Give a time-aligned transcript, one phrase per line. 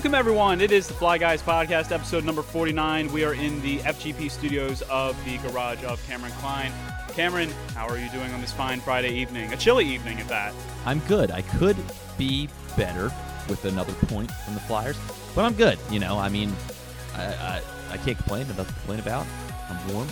[0.00, 0.62] Welcome, everyone.
[0.62, 3.12] It is the Fly Guys Podcast, episode number 49.
[3.12, 6.72] We are in the FGP studios of the garage of Cameron Klein.
[7.08, 9.52] Cameron, how are you doing on this fine Friday evening?
[9.52, 10.54] A chilly evening at that.
[10.86, 11.30] I'm good.
[11.30, 11.76] I could
[12.16, 12.48] be
[12.78, 13.12] better
[13.46, 14.96] with another point from the Flyers,
[15.34, 15.78] but I'm good.
[15.90, 16.50] You know, I mean,
[17.14, 18.48] I I, I can't complain.
[18.48, 19.26] Nothing to complain about.
[19.68, 20.08] I'm warm,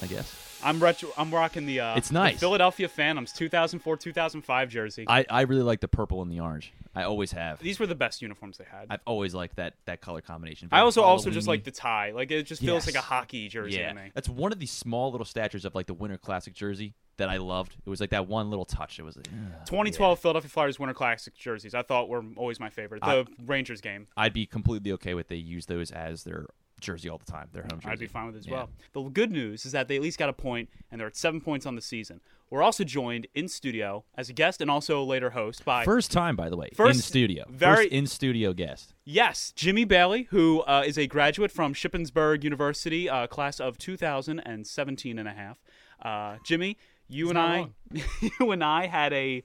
[0.00, 0.37] I guess.
[0.62, 2.38] I'm retro- I'm rocking the uh, It's nice.
[2.40, 5.04] Philadelphia Phantoms 2004-2005 jersey.
[5.08, 6.72] I, I really like the purple and the orange.
[6.94, 7.60] I always have.
[7.60, 8.86] These were the best uniforms they had.
[8.90, 10.68] I've always liked that that color combination.
[10.72, 12.10] I also also just like the tie.
[12.12, 12.94] Like it just feels Yes.
[12.94, 13.90] like a hockey jersey yeah.
[13.90, 14.10] to me.
[14.14, 17.36] That's one of the small little statures of like the Winter Classic jersey that I
[17.36, 17.76] loved.
[17.86, 18.98] It was like that one little touch.
[18.98, 21.74] It was like, ugh, 2012 Philadelphia Flyers Winter Classic jerseys.
[21.74, 23.02] I thought were always my favorite.
[23.02, 24.08] The I- Rangers game.
[24.16, 26.46] I'd be completely okay with they use those as their
[26.80, 27.48] jersey all the time.
[27.52, 27.88] Their home jersey.
[27.92, 28.52] I'd be fine with it as Yeah.
[28.54, 28.70] well.
[28.92, 31.40] The good news is that they at least got a point, and they're at seven
[31.40, 32.20] points on the season.
[32.50, 36.10] We're also joined in studio as a guest and also a later host by First
[36.10, 37.44] time, by the way, first in studio.
[37.50, 38.94] very- First in studio guest.
[39.04, 45.18] yes Jimmy Bailey, who uh, is a graduate from Shippensburg University, uh, class of 2017
[45.18, 45.58] and a half.
[46.02, 47.68] Uh, Jimmy, you and I,
[48.40, 49.42] you and I had a,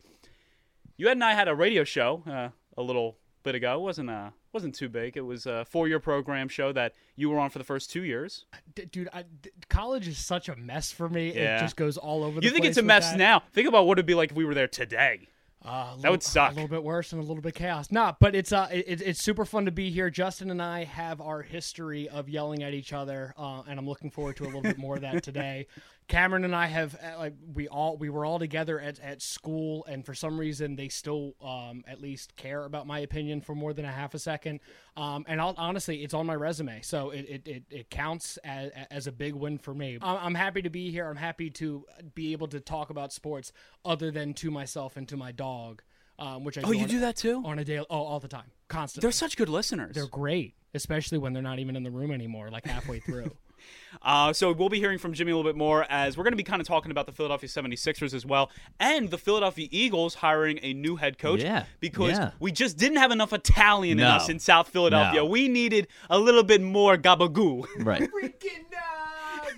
[0.95, 3.75] you and I had a radio show uh, a little bit ago.
[3.75, 5.17] It wasn't uh wasn't too big.
[5.17, 8.03] It was a four year program show that you were on for the first two
[8.03, 8.45] years.
[8.75, 11.33] D- dude, I, d- college is such a mess for me.
[11.33, 11.57] Yeah.
[11.57, 13.17] It just goes all over the You think it's a mess that.
[13.17, 13.43] now?
[13.53, 15.27] Think about what it'd be like if we were there today.
[15.65, 16.51] Uh, That little- would suck.
[16.51, 17.89] A little bit worse and a little bit chaos.
[17.89, 20.09] Nah, but it's uh, it, it's super fun to be here.
[20.09, 24.09] Justin and I have our history of yelling at each other, uh, and I'm looking
[24.11, 25.67] forward to a little bit more of that today.
[26.07, 29.85] Cameron and I have uh, like we all we were all together at, at school,
[29.87, 33.73] and for some reason they still um, at least care about my opinion for more
[33.73, 34.59] than a half a second.
[34.97, 38.71] Um, and I'll, honestly, it's on my resume, so it it, it, it counts as,
[38.91, 39.97] as a big win for me.
[40.01, 41.07] I'm, I'm happy to be here.
[41.09, 43.51] I'm happy to be able to talk about sports
[43.85, 45.81] other than to myself and to my dog.
[46.19, 47.41] Um, which I Oh, you on- do that too?
[47.43, 49.07] on a daily, oh, all the time, constantly.
[49.07, 49.95] They're such good listeners.
[49.95, 53.31] They're great, especially when they're not even in the room anymore, like halfway through.
[54.01, 56.37] Uh, so we'll be hearing from Jimmy a little bit more as we're going to
[56.37, 60.59] be kind of talking about the Philadelphia 76ers as well and the Philadelphia Eagles hiring
[60.63, 62.31] a new head coach Yeah, because yeah.
[62.39, 65.21] we just didn't have enough Italian in us in South Philadelphia.
[65.21, 65.25] No.
[65.27, 67.65] We needed a little bit more gabagoo.
[67.79, 68.01] Right.
[68.23, 68.65] Freaking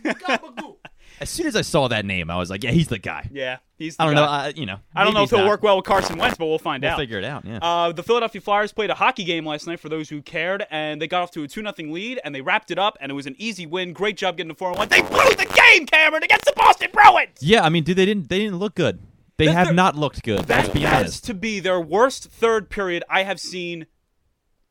[0.06, 0.76] uh, gabagoo.
[1.20, 3.30] As soon as I saw that name, I was like, yeah, he's the guy.
[3.32, 4.22] yeah, he's the I don't guy.
[4.22, 4.28] know.
[4.32, 4.78] I, you know.
[4.96, 5.48] I don't know if he'll not.
[5.48, 6.98] work well with Carson Wentz, but we'll find We'll out.
[6.98, 7.46] figure it out.
[7.46, 7.60] Yeah.
[7.62, 11.02] Uh, the Philadelphia Flyers played a hockey game last night for those who cared, and
[11.02, 13.16] they got off to a 2 0 lead, and they wrapped it up, and it
[13.16, 13.94] was an easy win.
[13.94, 14.90] Great job getting the 4 1.
[14.90, 17.38] They blew the game, Cameron, against the Boston Bruins!
[17.42, 17.64] yeah.
[17.64, 18.30] I mean, dude, they didn't.
[18.30, 19.00] They didn't look good.
[19.38, 20.46] They have not looked good.
[20.46, 21.26] That be has honest.
[21.26, 23.86] to be their worst third period I have seen,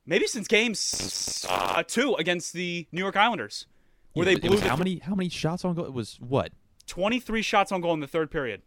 [0.06, 3.66] maybe since games uh, two against the New York Islanders,
[4.14, 4.98] where they it blew was the how many?
[4.98, 5.84] How many shots on goal?
[5.84, 6.52] It was what?
[6.86, 8.62] 23 shots on goal in the third period.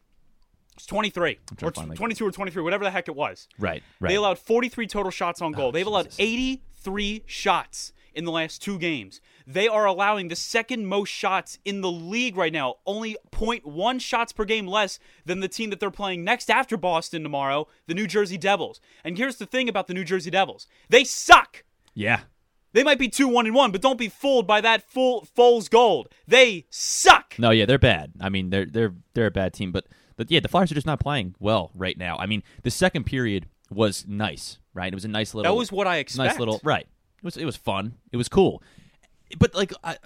[0.75, 3.47] It's 23 or like- 22 or 23, whatever the heck it was.
[3.57, 3.81] Right.
[3.99, 4.09] Right.
[4.09, 5.69] They allowed 43 total shots on goal.
[5.69, 9.19] Oh, They've allowed 83 shots in the last two games.
[9.45, 14.33] They are allowing the second most shots in the league right now, only 0.1 shots
[14.33, 18.07] per game less than the team that they're playing next after Boston tomorrow, the New
[18.07, 18.79] Jersey Devils.
[19.03, 21.63] And here's the thing about the New Jersey Devils they suck.
[21.93, 22.21] yeah.
[22.77, 25.67] They might be 2 1 and 1, but don't be fooled by that full Foles
[25.67, 26.09] gold.
[26.27, 27.33] They suck.
[27.39, 28.11] No, yeah, they're bad.
[28.21, 30.85] I mean, they're they're they're a bad team, but but yeah, the Flyers are just
[30.85, 32.17] not playing well right now.
[32.19, 34.93] I mean, the second period was nice, right?
[34.93, 35.51] It was a nice little.
[35.51, 36.33] That was what I expect.
[36.33, 36.85] Nice little right.
[37.17, 37.95] It was it was fun.
[38.11, 38.61] It was cool,
[39.39, 39.97] but like, I,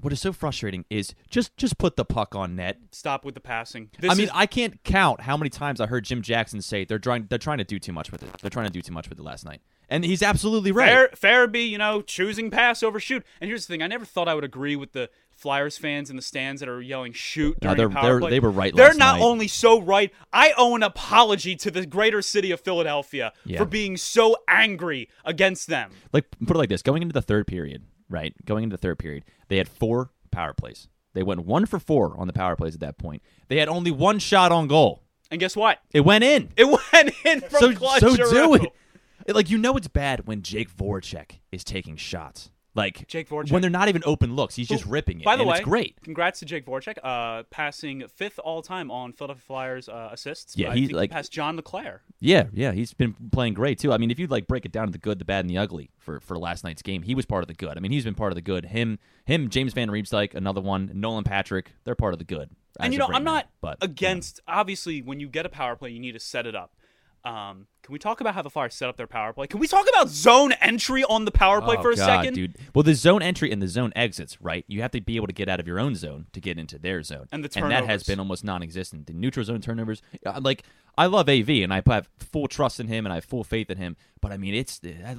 [0.00, 2.78] what is so frustrating is just just put the puck on net.
[2.90, 3.90] Stop with the passing.
[4.00, 6.84] This I mean, is- I can't count how many times I heard Jim Jackson say
[6.84, 8.30] they're trying they're trying to do too much with it.
[8.40, 11.16] They're trying to do too much with it last night, and he's absolutely right.
[11.16, 13.24] Fair, Farabee, you know, choosing pass over shoot.
[13.40, 16.16] And here's the thing: I never thought I would agree with the Flyers fans in
[16.16, 18.30] the stands that are yelling "shoot" No, during they're, power they're, play.
[18.30, 19.24] they were right They're not night.
[19.24, 20.12] only so right.
[20.32, 23.58] I owe an apology to the greater city of Philadelphia Yeah.
[23.58, 25.92] for being so angry against them.
[26.12, 28.98] like put it like this going into the third period right going into the third
[28.98, 32.74] period they had four power plays they went one for four on the power plays
[32.74, 35.78] at that point they had only one shot on goal And guess what?
[35.92, 38.30] it went in It went in from so Claude so Giroux.
[38.32, 38.72] do it.
[39.28, 43.50] It- like you know it's bad when jake voracek is taking shots like Jake Voracek.
[43.50, 45.96] when they're not even open looks he's just ripping it By the way, it's great
[46.04, 50.56] Congrats to Jake Voracek, uh, passing fifth all time on Philadelphia Flyers uh, assists.
[50.56, 52.02] Yeah, I he, think like- he passed John LeClair.
[52.20, 54.86] yeah yeah he's been playing great too i mean if you like break it down
[54.86, 57.26] to the good the bad and the ugly for for last night's game he was
[57.26, 59.72] part of the good i mean he's been part of the good him him james
[59.72, 62.50] van riemsdyk another one nolan patrick they're part of the good
[62.80, 63.32] and you know, right I'm now.
[63.34, 64.40] not but against.
[64.46, 66.76] Obviously, when you get a power play, you need to set it up.
[67.28, 69.46] Um, can we talk about how the Flyers set up their power play?
[69.46, 72.34] Can we talk about zone entry on the power play Oh, for a God, second?
[72.34, 72.56] dude.
[72.74, 74.64] Well, the zone entry and the zone exits, right?
[74.68, 76.78] You have to be able to get out of your own zone to get into
[76.78, 79.06] their zone, And the that has been almost non-existent.
[79.06, 80.64] The neutral zone turnovers, uh, like
[80.96, 83.70] I love AV and I have full trust in him and I have full faith
[83.70, 85.14] in him, but I mean it's uh,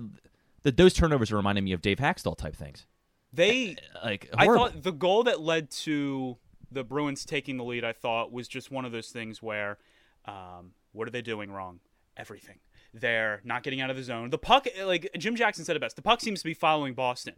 [0.64, 2.86] those turnovers are reminding me of Dave Hakstol type things.
[3.32, 6.38] They Like I thought the goal that led to
[6.72, 9.78] the Bruins taking the lead, I thought, was just one of those things where,
[10.26, 11.80] um, what are they doing wrong?
[12.19, 12.60] Everything.
[12.94, 14.30] They're not getting out of the zone.
[14.30, 17.36] The puck, like Jim Jackson said it best, the puck seems to be following Boston.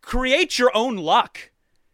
[0.00, 1.50] Create your own luck.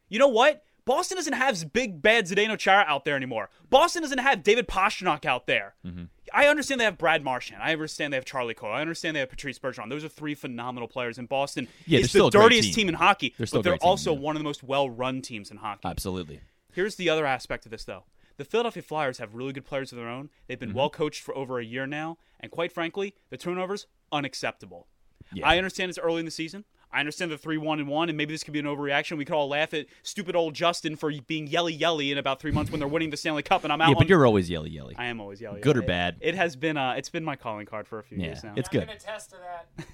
[0.09, 0.65] You know what?
[0.85, 3.51] Boston doesn't have big bad Zdeno Chara out there anymore.
[3.69, 5.75] Boston doesn't have David Pastrnak out there.
[5.85, 6.05] Mm-hmm.
[6.33, 7.63] I understand they have Brad Marchand.
[7.63, 8.73] I understand they have Charlie Coyle.
[8.73, 9.91] I understand they have Patrice Bergeron.
[9.91, 11.19] Those are three phenomenal players.
[11.19, 12.75] And Boston Yeah, is the dirtiest team.
[12.75, 12.89] team.
[12.89, 14.21] in hockey, They're still but they're great team, also yeah.
[14.21, 15.87] one of the most well-run teams in hockey.
[15.87, 16.41] Absolutely.
[16.73, 18.05] Here's the other aspect of this, though.
[18.39, 20.31] The Philadelphia Flyers have really good players of their own.
[20.47, 20.69] They've Mm-hmm.
[20.69, 24.87] been well coached for over a year now, and quite frankly, the turnovers unacceptable.
[25.33, 25.47] Yeah.
[25.47, 26.65] I understand it's early in the season.
[26.91, 29.19] I understand the three one and one, and maybe this could be an overreaction.
[29.19, 32.51] We could all laugh at stupid old Justin for being yelly yelly in about three
[32.51, 33.89] months when they're winning the Stanley Cup, and I'm out.
[33.89, 34.95] Yeah, but on- you're always yelly yelly.
[34.97, 35.61] I am always yelly.
[35.61, 36.17] Good or bad?
[36.21, 36.79] It has been.
[36.79, 38.55] Uh, it's been my calling card for a few Yeah, years now.
[38.57, 38.89] it's I good.
[38.89, 39.37] can attest to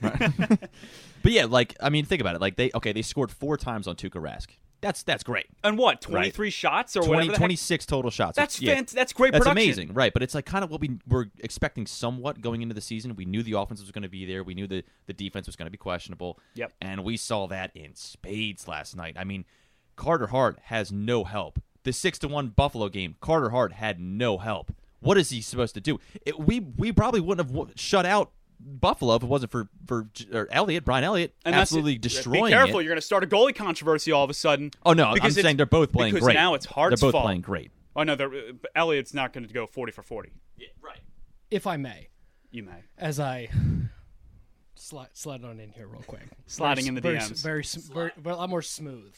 [0.00, 0.70] that.
[1.22, 2.40] But yeah, like I mean, think about it.
[2.40, 4.48] Like they okay, they scored four times on Tuukka Rask.
[4.84, 5.46] That's that's great.
[5.64, 6.00] and what?
[6.00, 7.26] Twenty three shots or 20, whatever.
[7.26, 7.38] the heck?
[7.38, 8.36] 26 total shots.
[8.36, 8.76] That's yeah.
[8.76, 9.32] fant- That's great.
[9.32, 9.64] That's production.
[9.64, 10.12] amazing, right?
[10.12, 13.16] But it's like kind of what we were expecting somewhat going into the season.
[13.16, 14.44] We knew the offense was going to be there.
[14.44, 16.38] We knew the the defense was going to be questionable.
[16.54, 16.72] Yep.
[16.82, 19.16] And we saw that in spades last night.
[19.18, 19.44] I mean,
[19.96, 21.60] Carter Hart has no help.
[21.84, 24.72] The six to one Buffalo game, Carter Hart had no help.
[25.00, 25.98] What is he supposed to do?
[26.24, 30.26] It, we we probably wouldn't have shut out Buffalo if it wasn't for for J-
[30.32, 32.00] or Elliott, Brian Elliott, And that's absolutely it.
[32.02, 32.84] destroying Be careful, it.
[32.84, 34.70] you're going to start a goalie controversy all of a sudden.
[34.84, 36.34] Oh no, I'm because saying they're both playing because great.
[36.34, 36.92] now it's hard.
[36.92, 37.24] They're both fault.
[37.24, 37.70] playing great.
[37.96, 40.32] Oh no, they're, uh, Elliott's not going to go forty for forty.
[40.82, 40.98] right.
[41.50, 42.08] If I may,
[42.50, 42.82] You may.
[42.98, 43.48] as I
[44.74, 47.42] slide slide on in here real quick, Sliding Very- in the very, DMs.
[47.42, 49.14] very, s- very, very a lot more smooth.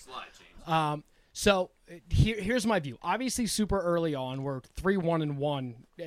[0.67, 2.99] Um, so uh, here, here's my view.
[3.03, 6.05] Obviously, super early on, we're three one and one uh,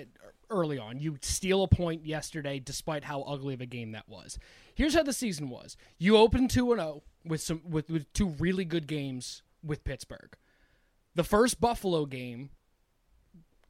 [0.49, 0.99] early on.
[0.99, 4.39] You steal a point yesterday, despite how ugly of a game that was.
[4.73, 8.27] Here's how the season was: you open two and zero with some with, with two
[8.27, 10.35] really good games with Pittsburgh.
[11.15, 12.51] The first Buffalo game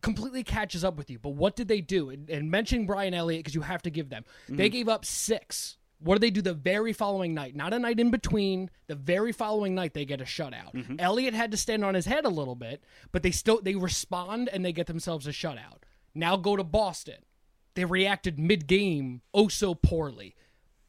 [0.01, 1.19] completely catches up with you.
[1.19, 2.09] But what did they do?
[2.09, 4.23] And, and mentioning Brian Elliott because you have to give them.
[4.47, 4.73] They mm-hmm.
[4.73, 5.77] gave up six.
[6.01, 7.55] What do they do the very following night?
[7.55, 8.69] Not a night in between.
[8.87, 10.73] The very following night they get a shutout.
[10.73, 10.95] Mm-hmm.
[10.99, 14.47] Elliott had to stand on his head a little bit, but they still they respond
[14.47, 15.83] and they get themselves a shutout.
[16.19, 17.23] Now go to Boston.
[17.75, 20.35] They reacted mid game oh so poorly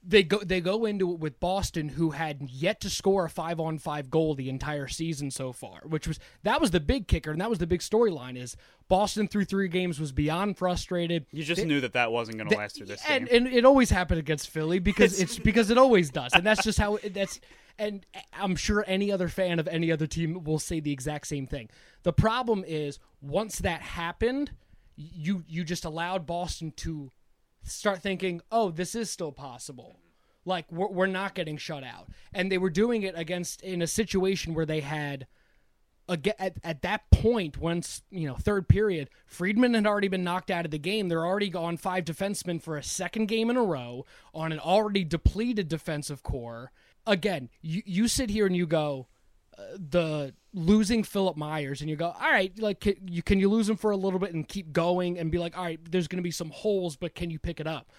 [0.02, 3.60] they go they go into it with Boston, who had yet to score a five
[3.60, 7.30] on five goal the entire season so far, which was that was the big kicker
[7.30, 8.36] and that was the big storyline.
[8.36, 8.56] Is
[8.88, 11.26] Boston through three games was beyond frustrated.
[11.32, 13.46] You just knew that that wasn't going to last through this and, game.
[13.46, 16.78] and it always happened against Philly because it's because it always does, and that's just
[16.78, 17.40] how it, that's.
[17.78, 18.04] And
[18.34, 21.70] I'm sure any other fan of any other team will say the exact same thing.
[22.02, 24.50] The problem is once that happened,
[24.96, 27.10] you you just allowed Boston to
[27.62, 29.96] start thinking, oh, this is still possible.
[30.44, 33.86] Like we're, we're not getting shut out, and they were doing it against in a
[33.86, 35.26] situation where they had
[36.38, 40.64] at, at that point, once you know third period, Friedman had already been knocked out
[40.64, 41.08] of the game.
[41.08, 45.04] They're already on five defensemen for a second game in a row on an already
[45.04, 46.72] depleted defensive core.
[47.06, 49.06] Again, you you sit here and you go,
[49.76, 53.68] the losing Philip Myers, and you go, all right, like can you can you lose
[53.68, 56.18] him for a little bit and keep going and be like, all right, there's going
[56.18, 57.90] to be some holes, but can you pick it up?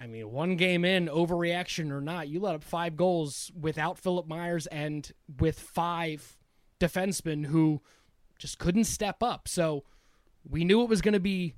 [0.00, 4.26] I mean, one game in, overreaction or not, you let up five goals without Philip
[4.26, 6.36] Myers and with five
[6.80, 7.82] defensemen who
[8.38, 9.48] just couldn't step up.
[9.48, 9.84] So
[10.48, 11.54] we knew it was going to be,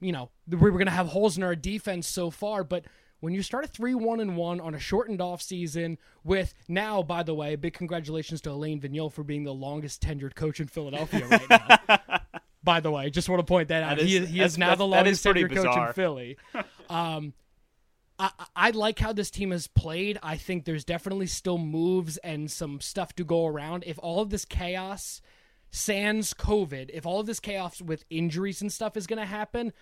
[0.00, 2.64] you know, we were going to have holes in our defense so far.
[2.64, 2.84] But
[3.20, 7.02] when you start a 3 1 and 1 on a shortened off season, with now,
[7.02, 10.66] by the way, big congratulations to Alain Vigneault for being the longest tenured coach in
[10.68, 12.20] Philadelphia right now.
[12.62, 13.98] by the way, just want to point that out.
[13.98, 15.92] That he, is- he is now the longest tenured coach in.
[15.94, 16.36] Philly.
[16.90, 17.34] Um,
[18.18, 20.18] I, I like how this team has played.
[20.24, 23.84] I think there's definitely still moves and some stuff to go around.
[23.86, 25.22] If all of this chaos,
[25.70, 29.72] sans COVID, if all of this chaos with injuries and stuff is going to happen,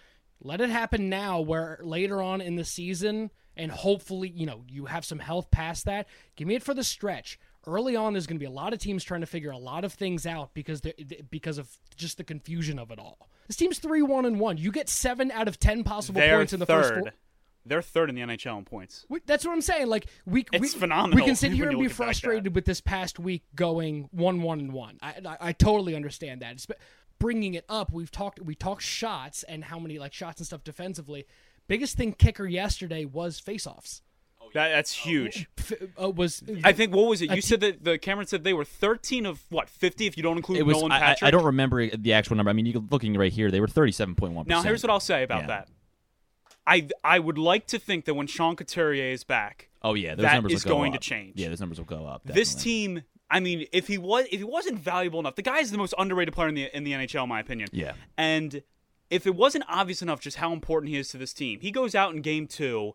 [0.40, 1.40] let it happen now.
[1.40, 5.84] Where later on in the season, and hopefully, you know, you have some health past
[5.86, 6.06] that.
[6.36, 7.38] Give me it for the stretch.
[7.66, 9.84] Early on, there's going to be a lot of teams trying to figure a lot
[9.84, 10.94] of things out because they're,
[11.30, 13.28] because of just the confusion of it all.
[13.46, 14.56] This team's three one and one.
[14.58, 17.00] You get seven out of ten possible They're points in the first third.
[17.00, 17.12] four.
[17.66, 19.04] They're third in the NHL in points.
[19.26, 19.88] That's what I'm saying.
[19.88, 21.88] Like we, It's we, phenomenal We can sit here and be look at it like
[21.90, 22.04] that.
[22.04, 24.98] frustrated with this past week going one, one, and one.
[25.02, 26.52] I, I, I totally understand that.
[26.52, 26.66] It's,
[27.18, 30.64] bringing it up, we've talked we talked shots and how many like shots and stuff
[30.64, 31.26] defensively.
[31.66, 34.00] Biggest thing kicker yesterday was faceoffs.
[34.54, 35.46] That, that's huge.
[35.58, 35.72] F-
[36.02, 37.30] uh, was I think what was it?
[37.30, 40.22] A You said that the Cameron said they were 13 of what 50 if you
[40.22, 40.76] don't include It was.
[40.76, 42.48] Nolan I, I- I don't remember the actual number.
[42.48, 44.46] I mean, you're looking right here, they were thirty-seven point one.
[44.48, 45.46] Now here's what I'll say about Yeah.
[45.48, 45.68] that.
[46.66, 50.22] I I would like to think that when Sean Couturier is back, Oh yeah, those
[50.24, 51.34] that numbers is will go going to change.
[51.36, 52.22] Yeah, those numbers will go up.
[52.24, 55.70] This team, I mean, if he was if he wasn't valuable enough, the guy is
[55.70, 57.68] the most underrated player in the in the NHL, in my opinion.
[57.72, 57.92] Yeah.
[58.16, 58.62] And
[59.10, 61.94] if it wasn't obvious enough just how important he is to this team, he goes
[61.94, 62.94] out in game two,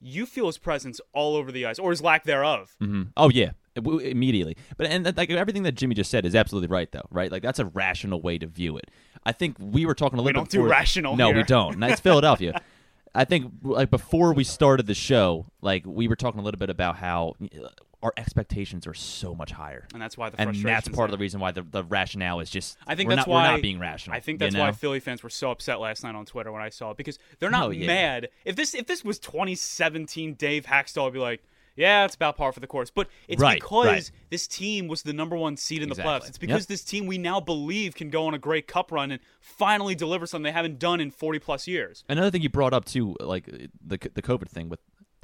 [0.00, 2.76] you feel his presence all over the ice, or his lack thereof.
[2.82, 3.08] Mhm.
[3.16, 4.56] Oh yeah, immediately.
[4.76, 7.06] But and like everything that Jimmy just said is absolutely right, though.
[7.10, 7.30] Right?
[7.30, 8.90] Like that's a rational way to view it.
[9.26, 10.40] I think we were talking a little.
[10.42, 11.82] don't bit do rational No, we don't.
[11.82, 12.60] It's Philadelphia.
[13.14, 16.70] I think like before we started the show, like we were talking a little bit
[16.70, 17.68] about how uh,
[18.02, 19.86] our expectations are so much higher.
[19.92, 22.50] And that's why the And that's part of the reason why the, the rationale is
[22.50, 22.76] just.
[22.86, 24.14] I think that's not, why we're not being rational.
[24.14, 24.72] I think you that's why?
[24.72, 27.50] Philly fans were so upset last night on Twitter when I saw it because they're
[27.50, 27.86] not Oh, yeah.
[27.86, 28.28] mad.
[28.44, 31.42] If this if this was 2017, Dave Hakstol would be like,
[31.76, 34.10] "Yeah, it's about par for the course." But it's Right, because right.
[34.30, 36.12] this team was the number one seed in the Exactly.
[36.12, 36.28] playoffs.
[36.28, 36.68] It's because Yep.
[36.68, 40.26] this team we now believe can go on a great cup run and finally deliver
[40.26, 42.04] something they haven't done in 40 plus years.
[42.08, 44.80] Another thing you brought up too, like the the COVID thing with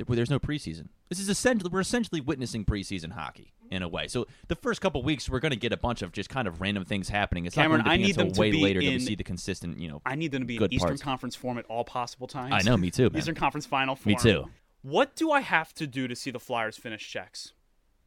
[0.06, 0.88] where there's no preseason.
[1.10, 4.08] This is essentially we're essentially witnessing preseason hockey in a way.
[4.08, 6.62] So the first couple weeks we're going to get a bunch of just kind of
[6.62, 7.44] random things happening.
[7.44, 8.88] It's Cameron, not going I to be need until them to way be later that
[8.88, 9.78] we see the consistent.
[9.78, 11.02] You know, I need them to be Good in Eastern parts.
[11.02, 12.54] Conference form at all possible times.
[12.54, 13.18] I know, me too, man.
[13.18, 14.14] Eastern Conference final form.
[14.14, 14.48] Me too.
[14.82, 17.52] What do I have to do to see the Flyers finish checks?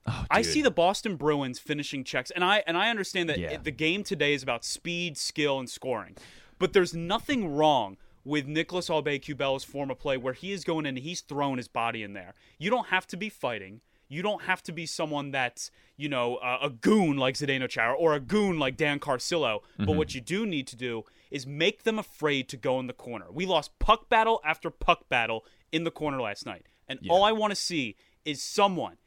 [0.06, 3.52] Oh, I see the Boston Bruins finishing checks, and I and I understand that Yeah.
[3.52, 6.18] it- the game today is about speed, skill, and scoring.
[6.60, 10.98] But there's nothing wrong with Nicholas Aubé-Kubel's form of play where he is going in
[10.98, 12.34] and he's throwing his body in there.
[12.58, 13.82] You don't have to be fighting.
[14.10, 17.94] You don't have to be someone that's you know uh, a goon like Zdeno Chara
[17.96, 19.62] or a goon like Dan Carcillo.
[19.62, 19.86] Mm-hmm.
[19.86, 22.94] But what you do need to do is make them afraid to go in the
[22.94, 23.28] corner.
[23.32, 27.34] We lost puck battle after puck battle in the corner last night, and all I
[27.34, 28.98] want to see is someone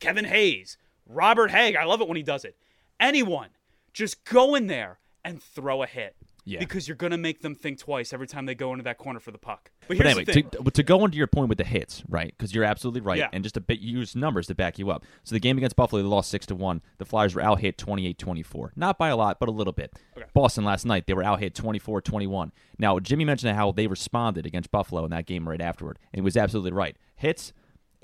[0.00, 1.76] Kevin Hayes, Robert Hagg.
[1.76, 2.56] I love it when he does it.
[2.98, 3.50] Anyone,
[3.92, 6.16] just go in there and throw a hit.
[6.48, 6.60] Yeah.
[6.60, 9.20] Because you're going to make them think twice every time they go into that corner
[9.20, 9.70] for the puck.
[9.86, 10.50] But But anyway, the thing.
[10.50, 12.34] to, to go into your point with the hits, right?
[12.36, 13.28] Because you're absolutely right, Yeah.
[13.32, 15.04] and just a bit use numbers to back you up.
[15.24, 16.80] So the game against Buffalo, they lost six to one.
[16.98, 18.70] The Flyers were out hit 28-24.
[18.76, 19.92] not by a lot, but a little bit.
[20.34, 22.50] Boston last night, they were out hit 24-21.
[22.78, 26.24] Now Jimmy mentioned how they responded against Buffalo in that game right afterward, and he
[26.24, 26.96] was absolutely right.
[27.16, 27.52] Hits,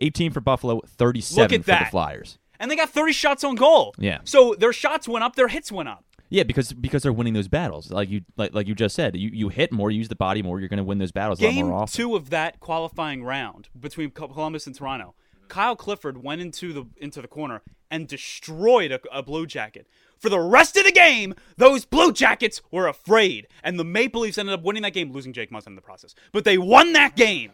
[0.01, 1.91] 18 for Buffalo, 37 Look at for the.
[1.91, 2.39] Flyers.
[2.61, 3.95] and they got 30 shots on goal.
[3.99, 4.19] Yeah.
[4.25, 6.04] So their shots went up, their hits went up.
[6.31, 9.31] Yeah, because because they're winning those battles, like you like like you just said, you
[9.33, 11.45] you hit more, you use the body more, you're going to win those battles a
[11.45, 11.97] lot Game more often.
[11.97, 15.15] two of that qualifying round between Columbus and Toronto,
[15.49, 19.87] Kyle Clifford went into the into the corner and destroyed a, a Blue Jacket.
[20.19, 24.39] For the rest of the game, those Blue Jackets were afraid, and the Maple Leafs
[24.39, 26.15] ended up winning that game, losing Jake Muzzin in the process.
[26.33, 27.53] But they won that game,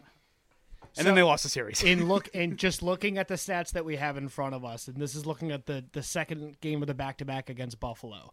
[0.97, 1.83] and then they lost the series.
[1.83, 4.87] in look and just looking at the stats that we have in front of us,
[4.87, 7.79] and this is looking at the the second game of the back to back against
[7.79, 8.31] Buffalo,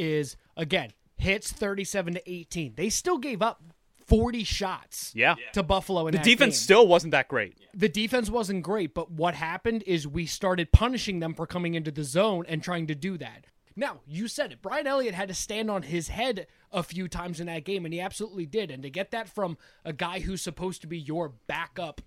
[0.00, 2.72] is again hits thirty seven to eighteen.
[2.76, 3.62] They still gave up
[4.06, 5.12] forty shots.
[5.14, 5.34] Yeah.
[5.52, 6.62] To Buffalo in the that defense game.
[6.62, 7.56] still wasn't that great.
[7.74, 11.90] the defense wasn't great, but what happened is we started punishing them for coming into
[11.90, 13.44] the zone and trying to do that.
[13.76, 14.60] Now, you said it.
[14.62, 17.94] Brian Elliott had to stand on his head a few times in that game, and
[17.94, 18.70] he absolutely did.
[18.70, 22.00] And to get that from a guy who's supposed to be your backup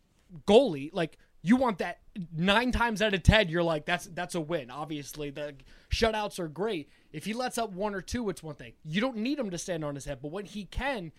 [0.46, 2.00] goalie, like you want that
[2.36, 4.72] nine times out of ten, you're like, that's that's a win.
[4.72, 5.54] Obviously, the
[5.92, 6.90] shutouts are great.
[7.12, 8.74] If he lets up one or two, it's one thing.
[8.86, 11.12] You don't need him to stand on his head, but when he can,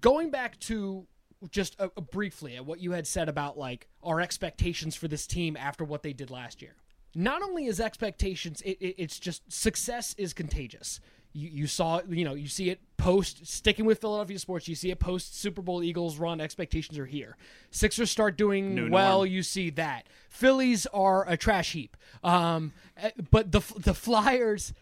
[0.00, 1.06] going back to
[1.50, 5.56] just uh, briefly at what you had said about like our expectations for this team
[5.56, 6.74] after what they did last year.
[7.14, 11.00] Not only is expectations, it, it, it's just success is contagious.
[11.32, 14.66] You, you saw, you know, you see it post sticking with Philadelphia sports.
[14.68, 16.40] You see it post Super Bowl Eagles run.
[16.40, 17.36] Expectations are here.
[17.70, 19.18] Sixers start doing New well.
[19.18, 19.28] norm.
[19.30, 20.06] You see that.
[20.28, 21.96] Phillies are a trash heap.
[22.24, 24.72] Um, eh, but the the Flyers,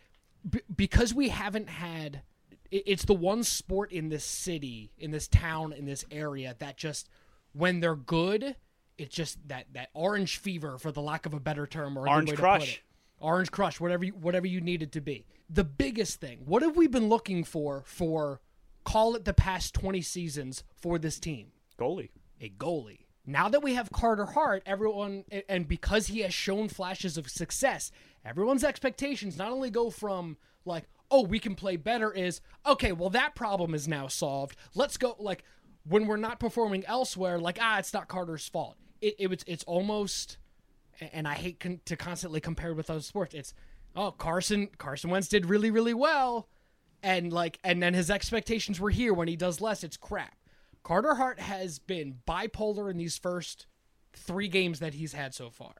[0.49, 2.23] b- because we haven't had
[2.71, 6.77] it- it's the one sport in this city, in this town, in this area that
[6.77, 7.09] just
[7.53, 8.57] when they're good,
[8.97, 12.31] it's just that that orange fever, for the lack of a better term, or Orange
[12.31, 12.61] way to crush.
[12.61, 12.81] put it.
[13.21, 15.27] orange crush, whatever you, whatever you need it to be.
[15.51, 18.41] The biggest thing, what have we been looking for for
[18.85, 21.53] call it the past twenty seasons for this team?
[21.79, 22.11] Goalie.
[22.41, 23.07] a goalie.
[23.27, 27.91] Now that we have Carter Hart, everyone, and because he has shown flashes of success,
[28.25, 33.11] everyone's expectations not only go from like, oh, we can play better, is okay, well,
[33.11, 34.57] that problem is now solved.
[34.75, 35.45] Let's go, like,
[35.87, 38.77] when we're not performing elsewhere, like, ah, it's not Carter's fault.
[39.01, 40.39] It, it, it's, it's almost,
[41.13, 43.55] and I hate con- to constantly compare with other sports, it's,
[43.99, 46.49] oh, Carson, Carson Wentz did really, really well.
[47.03, 49.85] And like and then his expectations were here when he does less.
[49.85, 50.35] It's crap.
[50.83, 53.67] Carter hart has been bipolar in these first
[54.15, 55.75] three games that he's had so far.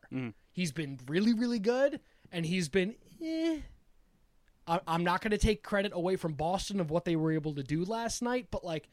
[0.53, 3.59] He's been really really good and he's been eh.
[4.67, 7.55] I- i'm not going to take credit away from boston of what they were able
[7.55, 8.89] to do last night but like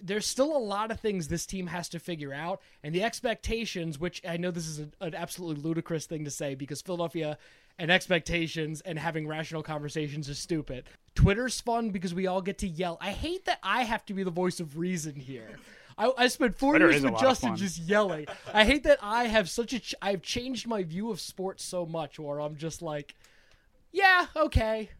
[0.00, 3.98] there's still a lot of things this team has to figure out, and the expectations,
[4.00, 7.38] which I know this is a, an absolutely ludicrous thing to say because Philadelphia
[7.78, 10.84] and expectations and having rational conversations is stupid.
[11.14, 12.98] Twitter's fun because we all get to yell.
[13.00, 15.58] I hate that I have to be the voice of reason here.
[15.98, 18.26] I, I spent four Twitter years with Justin just yelling.
[18.52, 19.78] I hate that I have such a.
[19.80, 23.14] Ch- I've changed my view of sports so much, where I'm just like,
[23.92, 24.90] yeah, okay.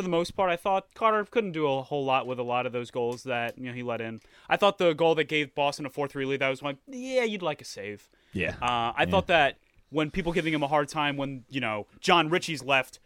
[0.00, 2.64] for the most part, I thought Carter couldn't do a whole lot with a lot
[2.64, 4.20] of those goals that you know he let in.
[4.48, 7.42] I thought the goal that gave Boston a four-three lead, that was like, yeah, you'd
[7.42, 8.08] like a save.
[8.32, 8.54] Yeah.
[8.62, 9.58] Uh, I thought that
[9.90, 12.98] when people giving him a hard time when you know John Ritchie's left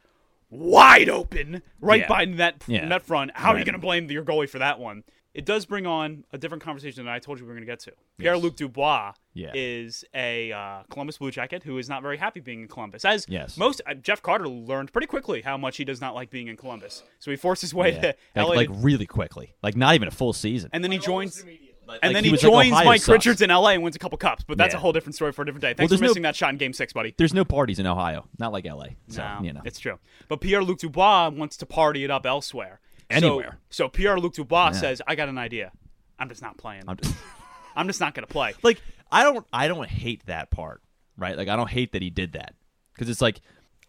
[0.50, 2.08] wide open right Yeah.
[2.08, 2.84] by net Yeah.
[2.86, 5.04] net front, how are you going to blame your goalie for that one?
[5.32, 7.72] It does bring on a different conversation than I told you we were going to
[7.72, 7.92] get to.
[8.18, 9.50] Pierre Luc Dubois Yeah.
[9.52, 13.04] is a uh, Columbus Blue Jacket who is not very happy being in Columbus.
[13.04, 13.56] As Yes.
[13.56, 16.56] most uh, Jeff Carter learned pretty quickly how much he does not like being in
[16.56, 18.00] Columbus, so he forced his way Yeah.
[18.00, 20.70] to Like, LA, like really quickly, like not even a full season.
[20.72, 21.44] and then he joins.
[21.86, 23.08] Like- And like then he, like, joins Ohio Mike sucks.
[23.12, 24.78] Richards in LA and wins a couple cups, but that's Yeah.
[24.78, 25.68] a whole different story for a different day.
[25.74, 27.14] Thanks Well, for there's no- missing that shot in Game Six, buddy.
[27.16, 28.96] There's no parties in Ohio, not like LA.
[29.08, 29.98] So No, you know, it's true.
[30.28, 32.80] But Pierre Luc Dubois wants to party it up elsewhere.
[33.10, 33.58] So- Anywhere.
[33.70, 34.80] So, Pierre Luc Dubois Yeah.
[34.80, 35.72] says, "I got an idea.
[36.18, 36.84] I'm just not playing.
[36.88, 36.96] I'm
[37.76, 38.80] I'm, just, just not going to play." like
[39.12, 40.80] I don't I don't hate that part,
[41.16, 41.36] right?
[41.36, 42.54] Like I don't hate that he did that
[42.94, 43.40] because it's like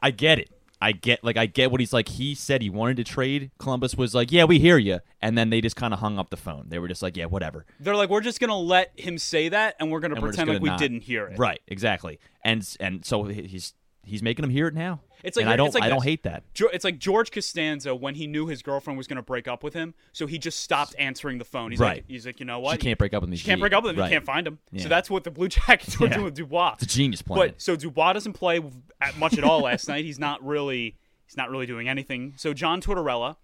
[0.01, 0.49] I get it.
[0.85, 2.09] I get like I get what he's like.
[2.09, 3.49] He said he wanted to trade.
[3.57, 6.29] Columbus was like, "Yeah, we hear you," and then they just kind of hung up
[6.29, 6.65] the phone.
[6.69, 9.49] They were just like, "Yeah, whatever." They're like, "We're just going to let him say
[9.49, 11.39] that, and we're going to And we're pretend like gonna we not- didn't hear it."
[11.39, 12.19] Right, exactly.
[12.43, 13.73] And and so he's
[14.05, 15.01] he's making them hear it now.
[15.23, 16.43] It's like I don't like I don't hate that.
[16.71, 19.73] It's like George Costanza when he knew his girlfriend was going to break up with
[19.73, 21.71] him, so he just stopped answering the phone.
[21.71, 21.97] He's Right.
[21.97, 22.73] like, "He's like, you know what?
[22.73, 23.37] She can't break up with me.
[23.37, 23.99] She can't break up with him.
[23.99, 24.11] Right.
[24.11, 24.59] You can't find him.
[24.71, 24.83] Yeah.
[24.83, 26.13] So that's what the Blue Jackets were Yeah.
[26.13, 26.73] doing with Dubois.
[26.75, 27.39] It's a genius plan.
[27.39, 28.61] But so Dubois doesn't play
[29.17, 30.05] much at all last night.
[30.05, 30.95] He's not really
[31.25, 32.33] he's not really doing anything.
[32.37, 33.37] So John Tortorella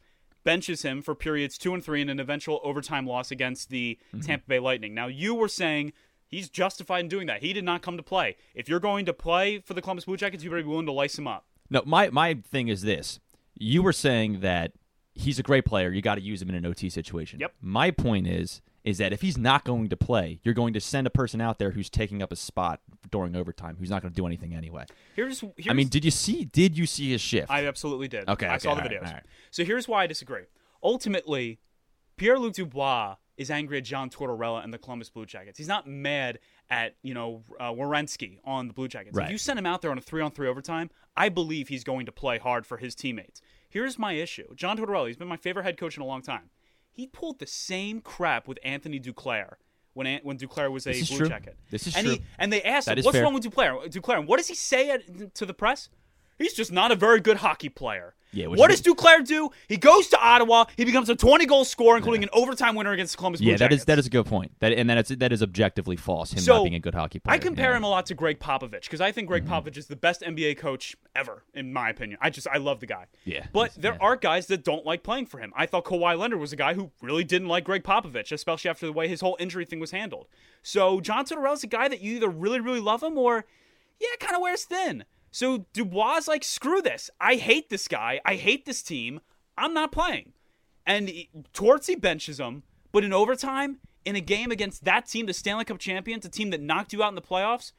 [0.43, 4.25] benches him for periods two and three in an eventual overtime loss against the Mm-hmm.
[4.25, 4.93] Tampa Bay Lightning.
[4.93, 5.93] Now you were saying
[6.31, 7.41] he's justified in doing that.
[7.41, 8.37] He did not come to play.
[8.55, 10.91] If you're going to play for the Columbus Blue Jackets, you better be willing to
[10.91, 11.45] lice him up.
[11.69, 13.19] No, my my thing is this.
[13.55, 14.71] You were saying that
[15.13, 15.91] he's a great player.
[15.91, 17.39] You got to use him in an OT situation.
[17.39, 17.53] Yep.
[17.61, 21.05] My point is is that if he's not going to play, you're going to send
[21.05, 22.79] a person out there who's taking up a spot
[23.11, 24.85] during overtime, who's not going to do anything anyway.
[25.15, 26.45] Here's, here's I mean, did you see?
[26.45, 27.51] Did you see his shift?
[27.51, 28.27] I absolutely did.
[28.27, 29.03] Okay, I okay, saw the right, videos.
[29.03, 29.23] right.
[29.51, 30.43] So here's why I disagree.
[30.81, 31.59] Ultimately,
[32.17, 35.57] Pierre Luc Dubois is angry at John Tortorella and the Columbus Blue Jackets.
[35.57, 36.39] He's not mad
[36.69, 39.15] at you know uh, Werenski on the Blue Jackets.
[39.15, 39.25] Right.
[39.25, 42.11] If you send him out there on a three-on-three overtime, I believe he's going to
[42.11, 43.41] play hard for his teammates.
[43.69, 45.07] Here's my issue: John Tortorella.
[45.07, 46.49] He's been my favorite head coach in a long time.
[46.91, 49.53] He pulled the same crap with Anthony Duclair
[49.93, 51.27] when An- when Duclair was a Blue true.
[51.29, 51.57] Jacket.
[51.69, 52.15] This is and true.
[52.15, 53.23] He, and they asked That him, "What's fair.
[53.23, 55.89] wrong with Duclair?" Duclair, and what does he say at, to the press?
[56.37, 58.15] He's just not a very good hockey player.
[58.33, 59.49] Yeah, what does Duclair do?
[59.67, 60.65] He goes to Ottawa.
[60.77, 63.57] He becomes a 20 goal scorer, including an overtime winner against the Columbus Blue yeah,
[63.57, 64.53] that is that is a good point.
[64.59, 66.31] That and that is that is objectively false.
[66.31, 67.35] Him So, not being a good hockey player.
[67.35, 67.77] I compare yeah.
[67.77, 69.53] him a lot to Gregg Popovich because I think Gregg Mm-hmm.
[69.53, 72.19] Popovich is the best NBA coach ever, in my opinion.
[72.21, 73.07] I just I love the guy.
[73.25, 73.99] Yeah, But there yeah.
[73.99, 75.51] are guys that don't like playing for him.
[75.55, 78.85] I thought Kawhi Leonard was a guy who really didn't like Gregg Popovich, especially after
[78.85, 80.27] the way his whole injury thing was handled.
[80.63, 83.45] So John Tortorella's a guy that you either really really love him or
[83.99, 85.03] yeah, kind of wears thin.
[85.31, 87.09] So Dubois is like, screw this.
[87.19, 88.19] I hate this guy.
[88.25, 89.21] I hate this team.
[89.57, 90.33] I'm not playing.
[90.85, 91.11] And
[91.53, 95.79] Tortsy benches him, but in overtime, in a game against that team, the Stanley Cup
[95.79, 97.71] champions, a team that knocked you out in the playoffs,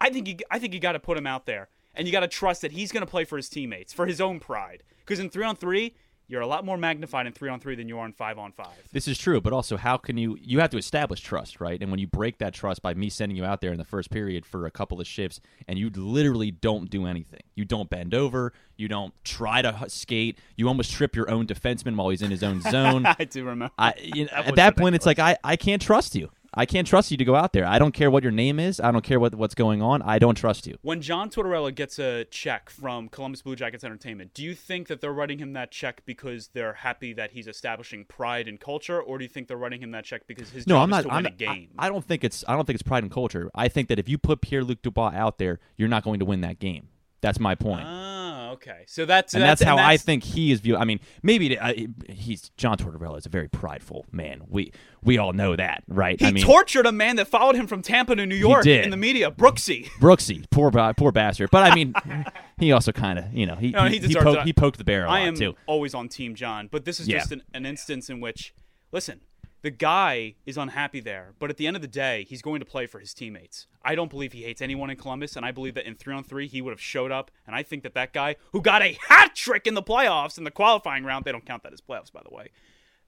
[0.00, 2.20] I think you, I think you got to put him out there, and you got
[2.20, 4.82] to trust that he's going to play for his teammates, for his own pride.
[5.00, 5.94] Because in three on three,
[6.28, 8.52] you're a lot more magnified in three on three than you are in five on
[8.52, 8.68] five.
[8.92, 11.80] This is true, but also how can you you have to establish trust, right?
[11.80, 14.10] And when you break that trust by me sending you out there in the first
[14.10, 17.40] period for a couple of shifts and you literally don't do anything.
[17.54, 21.96] You don't bend over, you don't try to skate, you almost trip your own defenseman
[21.96, 23.06] while he's in his own zone.
[23.06, 23.72] I do remember.
[23.78, 26.30] I, you know, That at was that point, it's like I, I can't trust you.
[26.54, 27.66] I can't trust you to go out there.
[27.66, 28.80] I don't care what your name is.
[28.80, 30.00] I don't care what what's going on.
[30.02, 30.78] I don't trust you.
[30.82, 35.00] When John Tortorella gets a check from Columbus Blue Jackets Entertainment, do you think that
[35.00, 39.18] they're writing him that check because they're happy that he's establishing pride and culture, or
[39.18, 41.02] do you think they're writing him that check because his No, I'm is not.
[41.04, 41.68] to I'm win not a game?
[41.78, 42.44] I, I don't think it's.
[42.48, 43.50] I don't think it's pride and culture.
[43.54, 46.24] I think that if you put Pierre Luc Dubois out there, you're not going to
[46.24, 46.88] win that game.
[47.20, 47.82] That's my point.
[47.84, 48.84] Ah, okay.
[48.86, 50.76] So that's and that's, how and I think he is viewed.
[50.76, 51.74] I mean, maybe uh,
[52.08, 54.42] he's John Tortorella is a very prideful man.
[54.48, 56.18] We we all know that, right?
[56.20, 58.84] He I mean, tortured a man that followed him from Tampa to New York did.
[58.84, 59.86] in the media, Brooksy.
[60.00, 61.50] Brooksy, poor poor bastard.
[61.50, 61.94] But I mean,
[62.58, 64.84] he also kind of you know he No, he, he he, poked, he poked the
[64.84, 65.54] bear a I lot am too.
[65.66, 67.18] always on Team John, but this is Yeah.
[67.18, 68.54] just an, an instance in which,
[68.92, 69.20] listen,
[69.62, 72.66] the guy is unhappy there, but at the end of the day, he's going to
[72.66, 73.66] play for his teammates.
[73.82, 76.22] I don't believe he hates anyone in Columbus, and I believe that in three on
[76.22, 77.30] three he would have showed up.
[77.46, 80.44] And I think that that guy who got a hat trick in the playoffs in
[80.44, 82.50] the qualifying round, they don't count that as playoffs, by the way.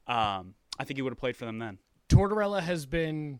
[0.06, 1.78] Um, I think he would have played for them then.
[2.08, 3.38] Tortorella has been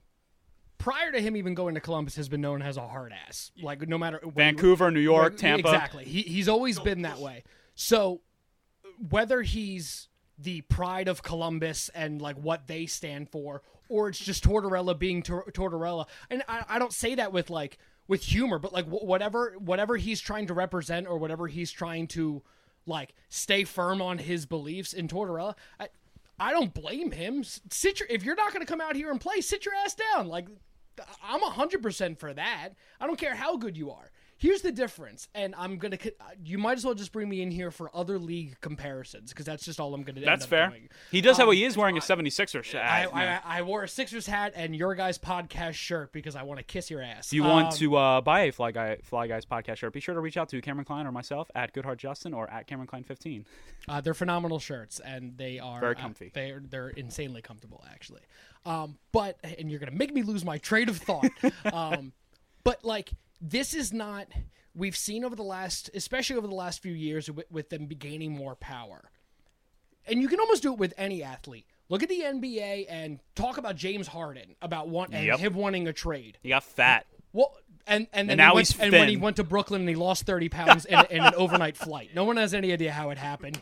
[0.78, 3.50] prior to him even going to Columbus has been known as a hard ass.
[3.60, 5.68] Like no matter Vancouver, New York, Right, Tampa.
[5.68, 6.04] Exactly.
[6.04, 7.42] He, he's always been that way.
[7.74, 8.20] So
[9.08, 10.08] whether he's
[10.42, 15.22] the pride of Columbus and like what they stand for, or it's just Tortorella being
[15.22, 19.04] Tor- Tortorella, and I, I don't say that with like with humor, but like wh-
[19.04, 22.42] whatever whatever he's trying to represent or whatever he's trying to
[22.86, 25.54] like stay firm on his beliefs in Tortorella.
[25.78, 25.88] I,
[26.38, 27.44] I don't blame him.
[27.44, 29.94] Sit your, if you're not going to come out here and play, sit your ass
[29.94, 30.28] down.
[30.28, 30.48] Like
[31.22, 32.70] I'm hundred percent for that.
[33.00, 34.10] I don't care how good you are.
[34.40, 35.98] Here's the difference, and I'm gonna.
[36.42, 39.62] You might as well just bring me in here for other league comparisons because that's
[39.66, 40.20] just all I'm gonna.
[40.20, 40.68] That's end up fair.
[40.70, 40.88] Doing.
[41.10, 41.46] He does have.
[41.46, 42.82] Um, he is wearing a 76er shirt.
[42.82, 46.56] I, I, I wore a Sixers hat and your guys' podcast shirt because I want
[46.58, 47.26] to kiss your ass.
[47.26, 50.00] If you want Um, to uh, buy a Fly Guy Fly Guys podcast shirt, be
[50.00, 52.86] sure to reach out to Cameron Klein or myself at Goodheart Justin or at Cameron
[52.88, 53.44] Klein 15.
[53.88, 56.30] Uh, they're phenomenal shirts, and they are Very uh, comfy.
[56.32, 58.22] they're they're insanely comfortable, actually.
[58.64, 61.28] Um, but and you're gonna make me lose my train of thought.
[61.74, 62.12] um,
[62.64, 64.26] but like this is not.
[64.74, 68.32] We've seen over the last, especially over the last few years, with, with them gaining
[68.32, 69.10] more power,
[70.06, 71.66] and you can almost do it with any athlete.
[71.88, 75.38] Look at the NBA and talk about James Harden about one and Yep.
[75.40, 76.38] him wanting a trade.
[76.42, 77.06] He got fat.
[77.32, 79.88] Well, and and then And now went, he's and when he went to Brooklyn and
[79.88, 82.10] he lost thirty pounds in, in an overnight flight.
[82.14, 83.60] No one has any idea how it happened.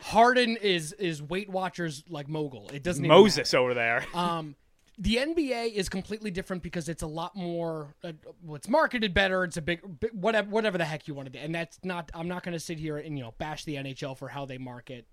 [0.00, 2.68] Harden is is Weight Watchers like mogul.
[2.72, 4.04] It doesn't Moses over there.
[4.12, 4.56] Um,
[5.00, 7.94] the NBA is completely different because it's a lot more.
[8.04, 8.12] Uh,
[8.44, 9.44] well, it's marketed better.
[9.44, 11.38] It's a big, big whatever whatever the heck you want to do.
[11.38, 12.10] And that's not.
[12.14, 14.58] I'm not going to sit here and you know bash the NHL for how they
[14.58, 15.06] market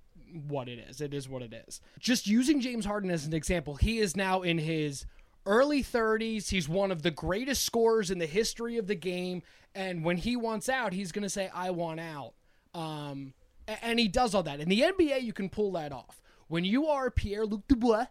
[0.48, 1.00] what it is.
[1.00, 1.80] It is what it is.
[2.00, 5.06] Just using James Harden as an example, he is now in his
[5.46, 6.50] early 30s.
[6.50, 9.42] He's one of the greatest scorers in the history of the game.
[9.74, 12.34] And when he wants out, he's going to say, I want out.
[12.74, 13.34] Um,
[13.68, 14.60] and he does all that.
[14.60, 16.22] In the NBA, you can pull that off.
[16.50, 18.08] When you are Pierre Luc Dubois,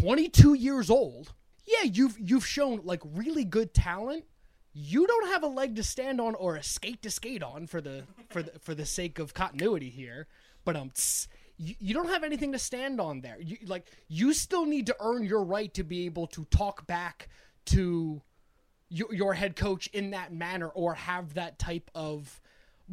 [0.00, 1.32] 22 years old,
[1.66, 4.24] yeah, you've you've shown like really good talent.
[4.72, 7.80] You don't have a leg to stand on or a skate to skate on for
[7.80, 10.26] the for the for the sake of continuity here.
[10.64, 13.36] But um, tss, you, you don't have anything to stand on there.
[13.40, 17.28] You like you still need to earn your right to be able to talk back
[17.66, 18.20] to
[18.88, 22.40] your, your head coach in that manner or have that type of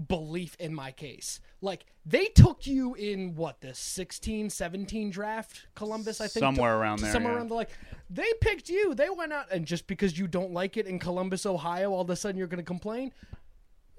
[0.08, 1.40] belief in my case.
[1.62, 6.82] Like they took you in what the 16 17 draft Columbus I think Somewhere took-
[6.82, 7.38] around there, somewhere yeah.
[7.40, 7.70] around the like
[8.10, 8.96] they picked you.
[8.96, 12.10] They went out and just because you don't like it in Columbus Ohio all of
[12.10, 13.12] a sudden you're going to complain.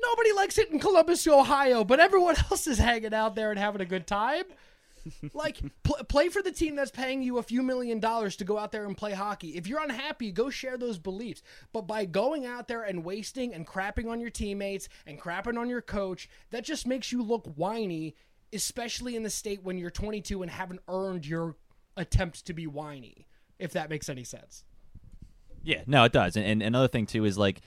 [0.00, 3.80] Nobody likes it in Columbus Ohio, but everyone else is hanging out there and having
[3.80, 4.44] a good time.
[5.34, 8.58] Like, pl- play for the team that's paying you a few million dollars to go
[8.58, 9.56] out there and play hockey.
[9.56, 11.42] If you're unhappy, go share those beliefs.
[11.72, 15.68] But by going out there and wasting and crapping on your teammates and crapping on
[15.68, 18.14] your coach, that just makes you look whiny,
[18.52, 21.56] especially in the state when you're 22 and haven't earned your
[21.96, 23.26] attempt to be whiny,
[23.58, 24.64] if that makes any sense.
[25.62, 26.36] Yeah, no, it does.
[26.36, 27.60] And, and another thing too is like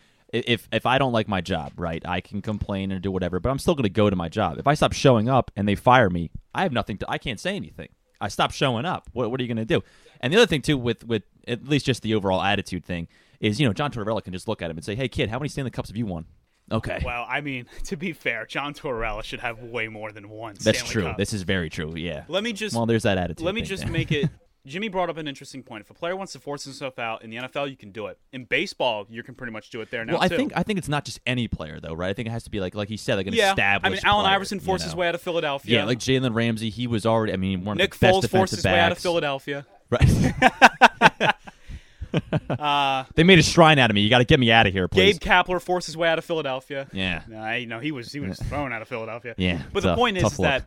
[0.45, 3.49] if if I don't like my job, right, I can complain and do whatever, but
[3.49, 4.57] I'm still going to go to my job.
[4.57, 7.09] If I stop showing up and they fire me, I have nothing to.
[7.09, 7.89] I can't say anything.
[8.19, 9.09] I stop showing up.
[9.13, 9.83] What what are you going to do?
[10.21, 13.07] And the other thing too, with with at least just the overall attitude thing,
[13.39, 15.39] is you know John Tortorella can just look at him and say, "Hey kid, how
[15.39, 16.25] many Stanley Cups have you won?"
[16.71, 20.55] Okay, well, I mean, to be fair, John Tortorella should have way more than one.
[20.59, 21.03] that's Stanley true.
[21.03, 21.17] Cup.
[21.17, 21.95] This is very true.
[21.95, 22.23] Yeah.
[22.27, 23.45] Let me just well, there's that attitude.
[23.45, 23.91] let me just there.
[23.91, 24.29] make it.
[24.65, 25.81] Jimmy brought up an interesting point.
[25.81, 28.17] If a player wants to force himself out in the NFL, you can do it.
[28.33, 30.35] In baseball, you can pretty much do it there now Well, I too.
[30.37, 32.09] think I think it's not just any player though, right?
[32.09, 33.85] I think it has to be like like he said, like an yeah, established.
[33.85, 35.79] I mean, Allen player, Iverson you forced his way out of Philadelphia.
[35.79, 37.33] Yeah, like Jalen Ramsey, he was already.
[37.33, 38.97] I mean, one Nick of the best Foles forced defensive his way out of.
[38.97, 39.65] Philadelphia.
[39.87, 40.01] Right.
[42.49, 44.01] Uh, they made a shrine out of me.
[44.01, 45.19] You got to get me out of here, please.
[45.19, 46.87] Gabe Kapler forced his way out of Philadelphia.
[46.93, 47.23] Yeah.
[47.27, 49.35] Nah, you know he was he was thrown out of Philadelphia.
[49.37, 50.33] Yeah, but the tough- point is look.
[50.37, 50.65] that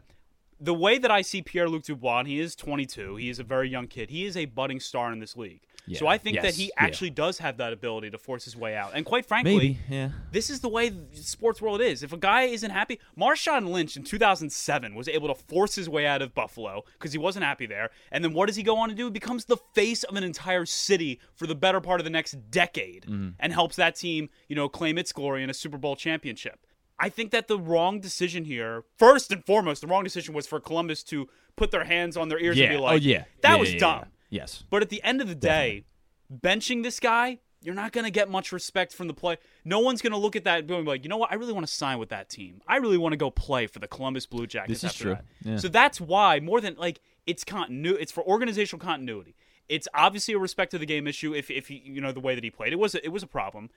[0.61, 3.17] the way that I see Pierre Luc Dubois, and he is 22.
[3.17, 4.11] He is a very young kid.
[4.11, 5.61] He is a budding star in this league.
[5.95, 6.57] So I think that Yes.
[6.57, 6.71] he Yeah.
[6.77, 8.93] actually does have that ability to force his way out.
[8.95, 9.79] And quite frankly, Maybe.
[9.89, 10.11] Yeah.
[10.33, 12.03] this is the way the sports world is.
[12.03, 16.07] If a guy isn't happy, Marshawn Lynch in 2007 was able to force his way
[16.07, 17.91] out of Buffalo because he wasn't happy there.
[18.13, 19.05] And then what does he go on to do?
[19.07, 22.51] He becomes the face of an entire city for the better part of the next
[22.51, 23.31] decade mm-hmm.
[23.41, 26.67] and helps that team, you know, claim its glory in a Super Bowl championship.
[27.01, 30.59] I think that the wrong decision here, first and foremost, the wrong decision was for
[30.61, 32.65] Columbus to put their hands on their ears Yeah.
[32.67, 33.25] and be oh, like, oh yeah.
[33.43, 34.05] that Yeah, was yeah, dumb.
[34.31, 34.65] Yes.
[34.71, 35.85] But at the end of the day,
[36.33, 39.37] benching this guy, you're not going to get much respect from the play.
[39.65, 41.33] No one's going to look at that and be like, you know what?
[41.33, 42.61] I really want to sign with that team.
[42.69, 44.81] I really want to go play for the Columbus Blue Jackets.
[44.81, 45.17] This is after true.
[45.45, 49.35] that." So that's why more than like it's continu- It's for organizational continuity.
[49.69, 51.35] It's obviously a respect to the game issue.
[51.35, 53.23] If if he, you know the way that he played, it was a, it was
[53.23, 53.71] a problem.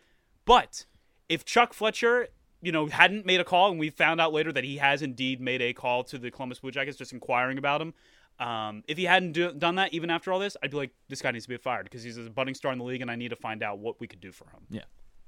[0.45, 0.85] But
[1.27, 2.27] if Chuck Fletcher,
[2.61, 5.41] you know, hadn't made a call, and we found out later that he has indeed
[5.41, 7.93] made a call to the Columbus Blue Jackets, just inquiring about him.
[8.39, 11.21] Um, if he hadn't do, done that, even after all this, I'd be like, this
[11.21, 13.15] guy needs to be fired because he's a budding star in the league, and I
[13.15, 14.61] need to find out what we could do for him.
[14.69, 14.81] Yeah.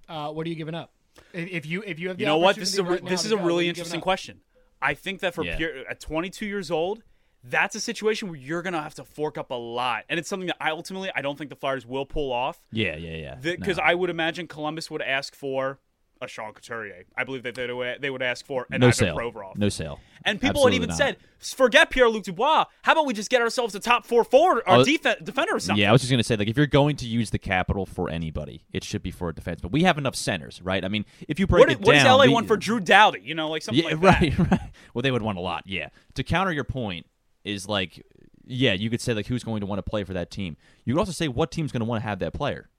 [0.10, 0.92] Uh, what are you giving up?
[1.32, 2.56] If if you if you have the You know what?
[2.56, 4.42] This is a right this is a go, really interesting question.
[4.82, 5.58] I think that for Yeah.
[5.58, 7.04] Pierre, at 22 years old,
[7.44, 10.48] that's a situation where you're gonna have to fork up a lot, and it's something
[10.48, 13.36] that I ultimately I don't think the Flyers will pull off Yeah, yeah, yeah.
[13.36, 13.84] because No.
[13.84, 15.80] I would imagine Columbus would ask for
[16.24, 17.04] a Sean Couturier.
[17.18, 19.18] I believe that they would they would ask for an no Ivan sale.
[19.18, 19.58] Provorov.
[19.58, 20.00] No sale.
[20.26, 20.98] And people had even not.
[20.98, 22.66] said, forget Pierre Luc Dubois.
[22.84, 25.56] How about we just get ourselves a top four forward or uh, Oh, defen- defender
[25.56, 25.82] or something?
[25.82, 28.10] Yeah, I was just gonna say, like, if you're going to use the capital for
[28.10, 29.60] anybody, it should be for a defense.
[29.62, 30.86] But we have enough centers, right?
[30.86, 33.22] I mean, if you break What, it what does LA we- want for Drew Doughty?
[33.24, 34.22] You know, like something Yeah, like that.
[34.22, 34.72] right, right.
[34.94, 35.64] Well, they would want a lot.
[35.68, 35.90] Yeah.
[36.16, 37.06] To counter your point
[37.44, 38.06] is like,
[38.46, 40.56] yeah, you could say like who's going to want to play for that team.
[40.86, 42.70] You could also say what team's going to want to have that player.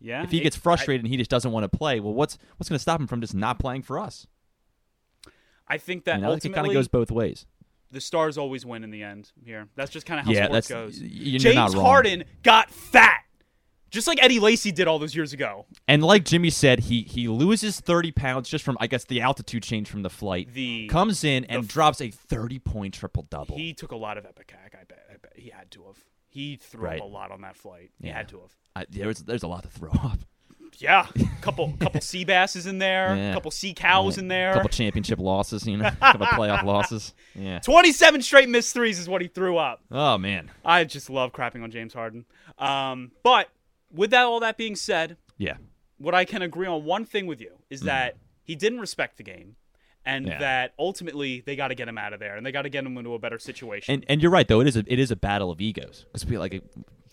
[0.00, 0.22] Yeah.
[0.22, 2.76] If he gets frustrated and he just doesn't want to play, well, what's what's going
[2.76, 4.26] to stop him from just not playing for us?
[5.68, 7.46] I, I think that You know, it kind of goes both ways.
[7.90, 9.32] the Stars always win in the end.
[9.44, 11.00] Here, that's just kind of how yeah, sports goes.
[11.00, 11.74] you're James.
[11.74, 13.22] Harden got fat,
[13.90, 15.66] just like Eddie Lacy did all those years ago.
[15.88, 19.62] And like Jimmy said, he he loses 30 pounds just from I guess the altitude
[19.62, 20.52] change from the flight.
[20.52, 23.56] The comes in and f- drops a 30 point triple double.
[23.56, 24.74] he took a lot of ipecac.
[24.78, 25.06] I bet.
[25.10, 25.96] I bet he had to have.
[26.36, 27.00] He threw Right.
[27.00, 27.90] up a lot on that flight.
[27.98, 28.18] He Yeah.
[28.18, 28.50] had to have.
[28.76, 30.18] I, there's there's a lot to throw up.
[30.78, 31.06] Yeah,
[31.40, 33.32] couple couple sea basses in there, Yeah.
[33.32, 34.50] couple sea cows in there.
[34.50, 37.14] A couple championship losses, you know, a couple playoff losses.
[37.34, 37.60] Yeah.
[37.60, 39.80] 27 straight missed threes is what he threw up.
[39.90, 40.50] Oh man.
[40.62, 42.26] I just love crapping on James Harden.
[42.58, 43.48] Um, but
[43.90, 45.56] with that, all that being said, Yeah.
[45.96, 49.22] what I can agree on one thing with you is that he didn't respect the
[49.22, 49.56] game,
[50.06, 50.26] and.
[50.26, 50.38] Yeah.
[50.38, 52.84] that ultimately they got to get him out of there, and they got to get
[52.86, 53.94] him into a better situation.
[53.94, 54.60] And and you're right though.
[54.60, 56.06] It is a it is a battle of egos.
[56.12, 56.62] Because we like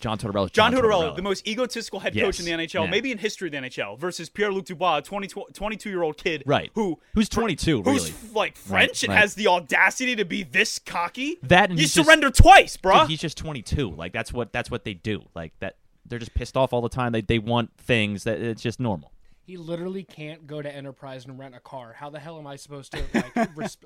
[0.00, 0.50] John Tortorella.
[0.52, 2.90] John Tortorella, the most egotistical head coach in the NHL, Yeah.
[2.90, 6.42] maybe in history of the NHL, versus Pierre-Luc Dubois, a 20, 22 year old kid,
[6.44, 6.70] Right.
[6.74, 9.20] Who Who's 22 who's like French and right.
[9.20, 11.38] has the audacity to be this cocky.
[11.44, 13.00] That and you he's just- surrender twice, bro.
[13.02, 13.90] Dude, he's just 22.
[13.92, 15.22] Like that's what that's what they do.
[15.34, 15.76] Like that
[16.06, 17.12] they're just pissed off all the time.
[17.12, 19.10] They they want things that it's just normal.
[19.46, 21.92] He literally can't go to Enterprise and rent a car.
[21.96, 23.34] How the hell am I supposed to like?
[23.54, 23.84] resp-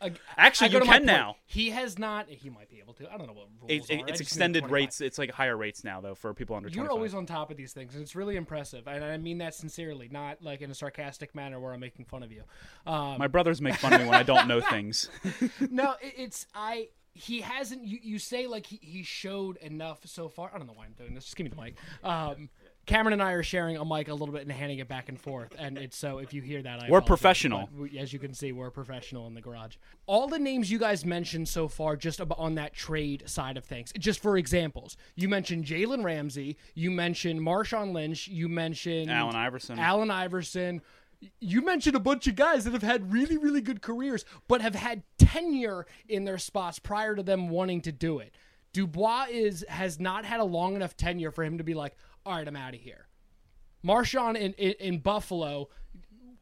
[0.00, 1.34] I- Actually, I you can now.
[1.46, 2.28] He has not.
[2.28, 3.12] He might be able to.
[3.12, 3.78] I don't know what rules It- it-.
[3.80, 5.00] It's just knew it was extended rates.
[5.00, 6.84] It's like higher rates now, though, for people under 25.
[6.84, 8.86] You're always on top of these things, and it's really impressive.
[8.86, 12.22] And I mean that sincerely, not like in a sarcastic manner where I'm making fun
[12.22, 12.44] of you.
[12.86, 15.10] Um, My brothers make fun of me when I don't know things.
[15.70, 16.90] no, it, it's I.
[17.14, 17.82] He hasn't.
[17.84, 20.52] You, you say like he, he showed enough so far.
[20.54, 21.24] I don't know why I'm doing this.
[21.24, 21.74] Just give me the mic.
[22.04, 22.48] Um,
[22.88, 25.20] Cameron and I are sharing a mic a little bit and handing it back and
[25.20, 27.68] forth, and it's so if you hear that, I We're professional.
[27.76, 29.76] we, as you can see, we're professional in the garage.
[30.06, 33.92] All the names you guys mentioned so far, just on that trade side of things,
[33.98, 39.78] just for examples, you mentioned Jalen Ramsey, you mentioned Marshawn Lynch, you mentioned Allen Iverson.
[39.78, 40.80] Allen Iverson.
[41.40, 44.76] You mentioned a bunch of guys that have had really, really good careers, but have
[44.76, 48.34] had tenure in their spots prior to them wanting to do it.
[48.72, 52.36] Dubois is has not had a long enough tenure for him to be like, all
[52.36, 53.08] right, I'm out of here.
[53.84, 55.68] Marshawn in, in, in Buffalo,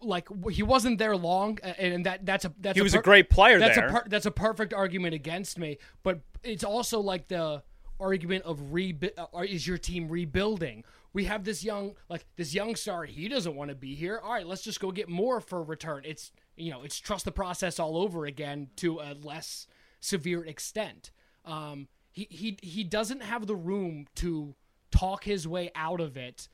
[0.00, 3.30] like he wasn't there long, and that that's a that's He a was a great
[3.30, 3.88] player that's there.
[3.88, 7.62] A per, that's a perfect argument against me, but it's also like the
[7.98, 10.84] argument of rebu- uh, is your team rebuilding?
[11.12, 13.04] We have this young like this young star.
[13.04, 14.20] He doesn't want to be here.
[14.22, 16.02] All right, let's just go get more for return.
[16.04, 19.66] It's you know it's trust the process all over again to a less
[20.00, 21.10] severe extent.
[21.44, 24.54] Um, he he he doesn't have the room to
[24.90, 26.48] talk his way out of it.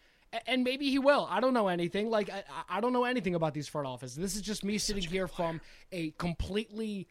[0.47, 1.27] And maybe he will.
[1.31, 2.09] I don't know anything.
[2.09, 4.17] Like I, I I don't know anything about these front offices.
[4.17, 5.61] This is just me sitting here from
[5.93, 7.07] a completely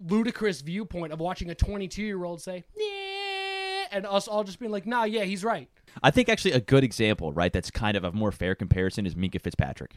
[0.00, 4.72] ludicrous viewpoint of watching a 22 year old say, "Yeah," and us all just being
[4.72, 5.68] like, "Nah, yeah, he's right."
[6.02, 7.52] I think actually a good example, right?
[7.52, 9.96] That's kind of a more fair comparison is Minkah Fitzpatrick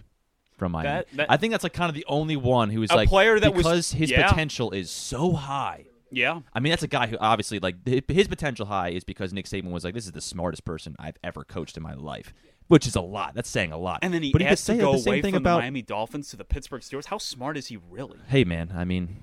[0.57, 0.89] from Miami.
[0.89, 3.07] That- that- I think that's like kind of the only one who is A like
[3.09, 4.27] player that was- because his yeah.
[4.29, 5.85] potential is so high.
[6.15, 6.39] Yeah.
[6.53, 9.71] I mean, that's a guy who obviously like his potential high is because Nick Saban
[9.71, 12.33] was like, "This is the smartest person I've ever coached in my life,"
[12.67, 13.35] which is a lot.
[13.35, 13.99] That's saying a lot.
[14.01, 15.57] And then he but could asked say to go the same away thing from about
[15.57, 17.05] the Miami Dolphins to the Pittsburgh Steelers.
[17.05, 18.17] How smart is he really?
[18.27, 18.71] Hey, man.
[18.73, 19.17] I mean,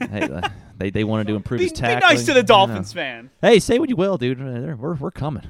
[0.00, 2.42] hey, uh, they they wanted to improve Be, his be nice to the.
[2.42, 3.30] Dolphins fan.
[3.40, 4.38] Hey, say what you will, dude.
[4.38, 5.46] We're we're coming.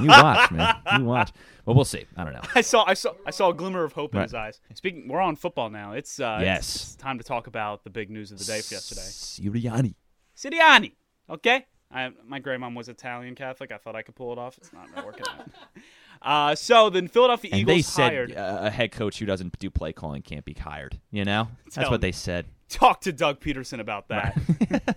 [0.00, 0.76] you watch, man.
[0.98, 1.32] You watch.
[1.66, 2.04] Well, we'll see.
[2.16, 2.42] I don't know.
[2.54, 4.24] I saw, I saw, I saw a glimmer of hope in Right.
[4.24, 4.60] his eyes.
[4.74, 5.92] Speaking, we're on football now.
[5.92, 6.74] It's uh, Yes.
[6.76, 9.00] it's time to talk about the big news of the day for yesterday.
[9.00, 9.94] Sirianni.
[10.36, 10.92] Sirianni.
[11.30, 11.66] Okay.
[11.90, 13.70] I, my grandmom was Italian Catholic.
[13.72, 14.58] I thought I could pull it off.
[14.58, 15.48] It's not working out.
[16.22, 18.32] Uh, so then Philadelphia And Eagles they said hired.
[18.34, 20.98] uh, a head coach who doesn't do play calling can't be hired.
[21.10, 22.08] You know, that's Tell what me.
[22.08, 22.46] they said.
[22.70, 24.96] Talk to Doug Pederson about that.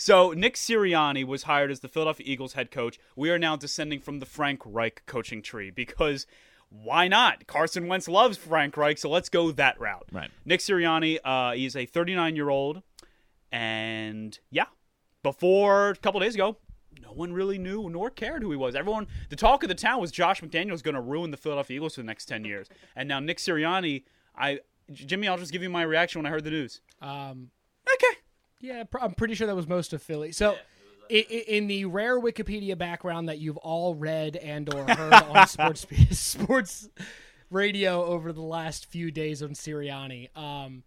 [0.00, 2.98] So Nick Sirianni was hired as the Philadelphia Eagles head coach.
[3.14, 6.26] We are now descending from the Frank Reich coaching tree because
[6.70, 7.46] why not?
[7.46, 10.08] Carson Wentz loves Frank Reich, so let's go that route.
[10.10, 10.30] Right.
[10.46, 12.82] Nick Sirianni, uh, he's a 39 year old,
[13.52, 14.66] and yeah,
[15.22, 16.56] before a couple days ago,
[17.02, 18.74] no one really knew nor cared who he was.
[18.74, 21.96] Everyone, the talk of the town was Josh McDaniels going to ruin the Philadelphia Eagles
[21.96, 24.04] for the next ten years, and now Nick Sirianni.
[24.34, 24.60] I
[24.90, 26.80] Jimmy, I'll just give you my reaction when I heard the news.
[27.02, 27.50] Um,
[27.92, 28.19] Okay,
[28.60, 30.32] yeah, pr- I'm pretty sure that was most of Philly.
[30.32, 30.56] So.
[31.10, 35.46] i- i- In the rare Wikipedia background that you've all read and or heard on
[35.48, 35.84] sports
[36.16, 36.88] sports
[37.50, 40.84] radio over the last few days on Sirianni, um,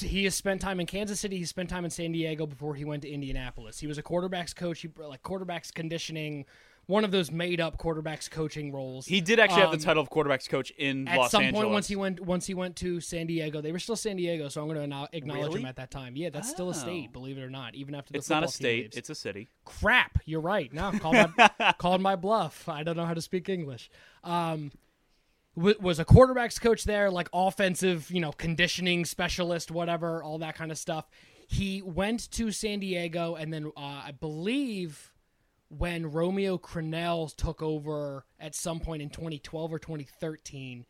[0.00, 1.36] he has spent time in Kansas City.
[1.38, 3.78] He spent time in San Diego before he went to Indianapolis.
[3.78, 4.80] He was a quarterbacks coach.
[4.80, 6.46] He like quarterbacks conditioning,
[6.86, 9.06] one of those made up quarterbacks coaching roles.
[9.06, 11.62] he did actually have Um, the title of quarterbacks coach in at Los some Angeles.
[11.62, 14.48] point once he went once he went to San Diego, they were still San Diego,
[14.48, 15.60] so I'm going to acknowledge Really?
[15.60, 16.16] him at that time.
[16.16, 16.72] Yeah, that's still a Oh.
[16.72, 17.74] state, believe it or not.
[17.74, 18.96] Even after the it's not a state; leaves.
[18.96, 19.48] it's a city.
[19.64, 20.18] crap.
[20.24, 20.72] You're right.
[20.72, 22.68] No, called my called my bluff.
[22.68, 23.88] I don't know how to speak English.
[24.24, 24.72] Um,
[25.54, 30.72] was a quarterbacks coach there, like offensive, you know, conditioning specialist, whatever, all that kind
[30.72, 31.06] of stuff.
[31.46, 35.11] He went to San Diego, and then uh, I believe
[35.78, 40.84] when Romeo Crennel took over at some point in 2012 or 2013,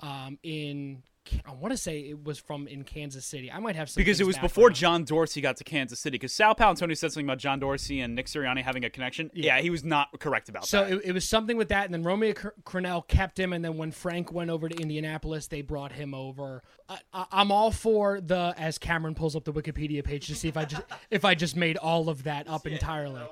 [0.00, 1.02] um, in
[1.46, 3.50] I want to say it was from in Kansas City.
[3.52, 4.76] I might have some Because it things was before background.
[4.76, 6.14] John Dorsey got to Kansas City.
[6.14, 9.30] Because Sal Paolantonio said something about John Dorsey and Nick Sirianni having a connection.
[9.34, 10.88] Yeah, he was not correct about So that.
[10.88, 13.64] So it, it was something with that, and then Romeo Cr- Crennel kept him, and
[13.64, 16.62] then when Frank went over to Indianapolis, they brought him over.
[16.88, 20.48] I, I, I'm all for the as Cameron pulls up the Wikipedia page to see
[20.48, 23.22] if I just if I just made all of that up entirely.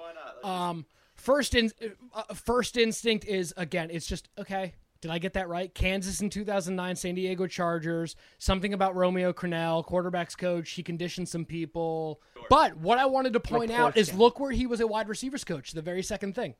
[0.44, 0.84] Um,
[1.26, 1.72] first in
[2.14, 4.74] uh, first instinct is again, it's just okay.
[5.02, 5.72] Did I get that right?
[5.74, 8.16] Kansas in 2009, San Diego Chargers.
[8.38, 10.70] Something about Romeo Crennel, quarterbacks coach.
[10.70, 12.22] He conditioned some people.
[12.48, 15.08] But what I wanted to point out Reports is look where he was a wide
[15.08, 15.72] receivers coach.
[15.72, 16.54] The very second thing.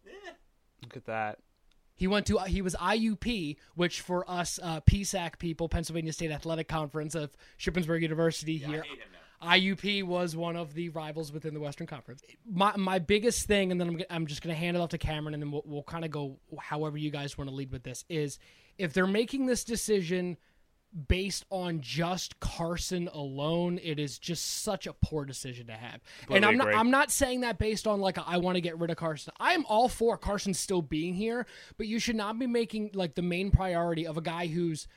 [0.83, 1.39] Look at that.
[1.95, 6.69] He went to he was IUP, which for us uh, PSAC people, Pennsylvania State Athletic
[6.69, 8.85] Conference of Shippensburg University here.
[9.43, 12.23] IUP was one of the rivals within the Western Conference.
[12.51, 14.99] My my biggest thing, and then I'm, I'm just going to hand it off to
[14.99, 17.83] Cameron, and then we'll, we'll kind of go however you guys want to lead with
[17.83, 18.05] this.
[18.09, 18.39] Is
[18.79, 20.37] if they're making this decision
[21.09, 26.01] based on just Carson alone, it is just such a poor decision to have.
[26.31, 26.75] and I'm not.
[26.75, 29.33] I'm not saying that based on like a, I want to get rid of Carson.
[29.39, 31.47] I am all for Carson still being here,
[31.77, 34.89] but you should not be making like the main priority of a guy who's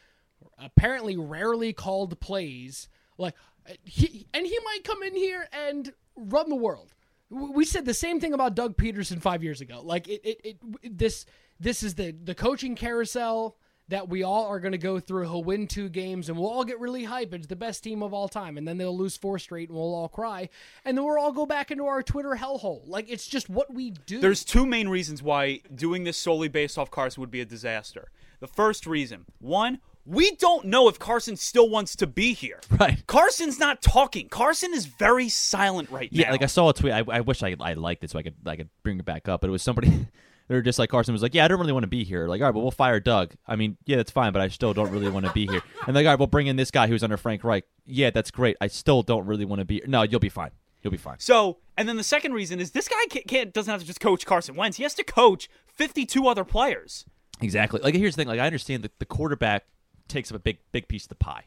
[0.58, 2.88] apparently rarely called plays.
[3.18, 3.36] Like
[3.84, 6.94] he and he might come in here and run the world.
[7.30, 9.82] We said the same thing about Doug Pederson five years ago.
[9.84, 11.26] Like it, it, it this
[11.60, 13.58] this is the the coaching carousel
[13.90, 15.24] that we all are going to go through.
[15.24, 17.34] He'll win two games and we'll all get really hype.
[17.34, 18.58] It's the best team of all time.
[18.58, 20.50] And then they'll lose four straight and we'll all cry.
[20.86, 22.88] And then we'll all go back into our Twitter hellhole.
[22.88, 24.20] Like it's just what we do.
[24.20, 28.12] There's two main reasons why doing this solely based off Carson would be a disaster.
[28.40, 32.60] The first reason, one, we don't know if Carson still wants to be here.
[32.80, 33.06] Right.
[33.08, 34.30] Carson's not talking.
[34.30, 36.28] Carson is very silent right Yeah, now.
[36.28, 36.94] Yeah, like I saw a tweet.
[36.94, 39.28] I, I wish I, I liked it so I could I could bring it back
[39.28, 39.42] up.
[39.42, 40.08] But it was somebody.
[40.48, 42.28] They were just like Carson was like, yeah, I don't really want to be here.
[42.28, 43.34] Like, all right, but we'll fire Doug.
[43.46, 45.62] I mean, yeah, that's fine, but I still don't really want to be here.
[45.86, 47.66] And like, all right, we'll bring in this guy who's under Frank Reich.
[47.86, 48.58] Yeah, that's great.
[48.60, 49.84] I still don't really want to be.
[49.86, 50.50] No, you'll be fine.
[50.82, 51.18] You'll be fine.
[51.20, 54.00] So, and then the second reason is this guy can't, can't doesn't have to just
[54.00, 54.78] coach Carson Wentz.
[54.78, 57.06] He has to coach 52 other players.
[57.42, 57.80] Exactly.
[57.82, 58.28] Like, here's the thing.
[58.28, 59.66] Like, I understand that the quarterback
[60.10, 61.46] takes up a big big piece of the pie,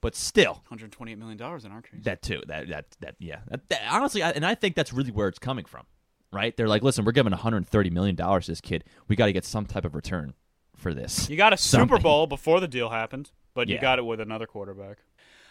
[0.00, 2.00] but still, 128 million dollars in our case.
[2.04, 2.42] that too.
[2.46, 3.40] That that that yeah.
[3.48, 5.84] That, that- honestly, I, and I think that's really where it's coming from.
[6.30, 6.54] Right?
[6.56, 8.84] They're like, listen, we're giving 130 million dollars to this kid.
[9.08, 10.34] We got to get some type of return
[10.76, 11.30] for this.
[11.30, 14.46] You got a Super Bowl before the deal happened, but you got it with another
[14.46, 14.98] quarterback.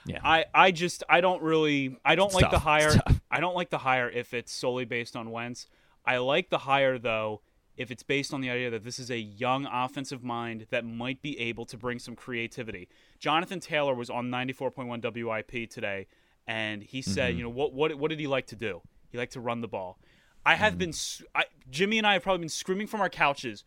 [0.06, 0.20] Yeah.
[0.24, 2.52] I, I just I don't really I don't It's like tough.
[2.52, 2.94] the hire.
[3.32, 5.68] I don't like the hire if it's solely based on Wentz.
[6.06, 7.42] I like the hire though
[7.78, 11.22] if it's based on the idea that this is a young offensive mind that might
[11.22, 12.90] be able to bring some creativity.
[13.20, 16.08] Jonathan Taylor was on 94.1 WIP today
[16.48, 17.38] and he said, Mm-hmm.
[17.38, 18.82] you know, what what what did he like to do?
[19.12, 20.00] He liked to run the ball.
[20.46, 20.80] I have Mm-hmm.
[20.80, 20.94] been
[21.36, 23.64] I Jimmy and I have probably been screaming from our couches.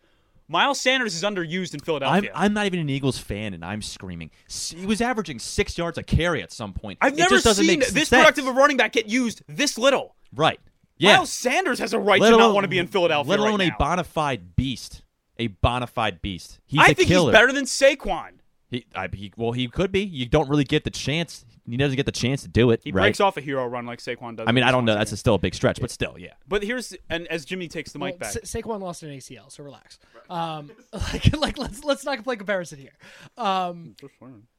[0.47, 2.31] Miles Sanders is underused in I'm, Philadelphia.
[2.35, 4.31] I'm not even an Eagles fan, and I'm screaming.
[4.49, 6.97] He was averaging six yards a carry at some point.
[6.99, 8.09] I've It never just seen make this sense.
[8.09, 10.15] productive of a running back get used this little.
[10.35, 10.59] Right.
[11.01, 11.17] Yeah.
[11.17, 13.29] Miles Sanders has a right let to alone, not want to be in Philadelphia.
[13.29, 13.77] Let alone right a now.
[13.79, 15.01] bona fide beast.
[15.39, 16.59] A bona fide beast.
[16.67, 17.31] He's I a think killer.
[17.31, 18.33] he's better than Saquon.
[18.69, 20.01] He, I, he, well, he could be.
[20.01, 21.43] You don't really get the chance.
[21.67, 22.81] He doesn't get the chance to do it.
[22.83, 23.01] He right?
[23.01, 24.47] breaks off a hero run like Saquon does.
[24.47, 24.93] I mean, I don't know.
[24.93, 26.33] That's a, still a big stretch, but still, yeah.
[26.47, 29.51] But here's and as Jimmy takes the Well, mic back, Sa- Saquon lost an ACL,
[29.51, 29.99] so relax.
[30.29, 32.93] Um, like, like let's let's not play comparison here.
[33.37, 33.95] Um,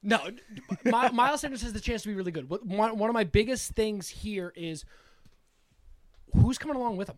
[0.03, 0.19] no,
[0.85, 2.49] My, Miles Sanders has the chance to be really good.
[2.49, 4.83] One, one of my biggest things here is
[6.33, 7.17] who's coming along with him.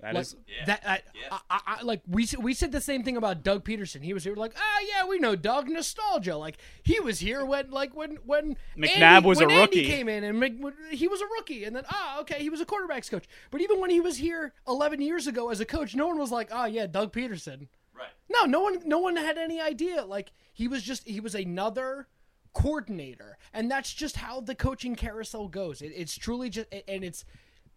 [0.00, 3.18] That like, is- that I, I, I, I- like we we said the same thing
[3.18, 4.02] about Doug Pederson.
[4.02, 6.36] He was here like, ah, yeah, we know Doug nostalgia.
[6.38, 9.90] Like he was here when like when when McNabb Andy, was a when Andy rookie.
[9.90, 10.54] came in and Mc,
[10.90, 13.26] he was a rookie, and then ah, okay, he was a quarterbacks coach.
[13.50, 16.30] But even when he was here 11 years ago as a coach, no one was
[16.32, 17.68] like, ah, yeah, Doug Pederson.
[17.94, 18.08] Right.
[18.30, 20.04] No, no one, no one had any idea.
[20.06, 22.06] Like he was just, he was another
[22.54, 25.82] coordinator, and that's just how the coaching carousel goes.
[25.82, 27.24] It, it's truly just, and it's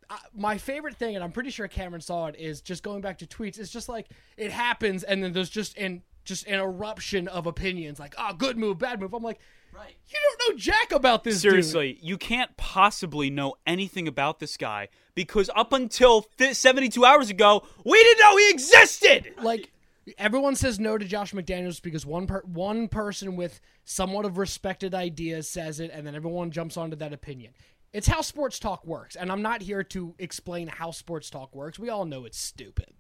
[0.10, 2.36] uh, my favorite thing, and I'm pretty sure Cameron saw it.
[2.38, 3.58] Is just going back to tweets.
[3.60, 8.00] It's just like it happens, and then there's just an just an eruption of opinions,
[8.00, 9.14] like, oh, good move, bad move.
[9.14, 9.40] I'm like,
[9.74, 9.94] Right.
[10.08, 11.42] you don't know jack about this.
[11.42, 17.04] dude." Seriously, you can't possibly know anything about this guy because up until fi 72
[17.04, 19.34] hours ago, we didn't know he existed.
[19.42, 19.70] like
[20.18, 24.94] everyone says no to Josh McDaniels because one per- one person with somewhat of respected
[24.94, 27.54] ideas says it, and then everyone jumps onto that opinion.
[27.94, 31.78] It's how sports talk works, and I'm not here to explain how sports talk works.
[31.78, 32.94] We all know it's stupid,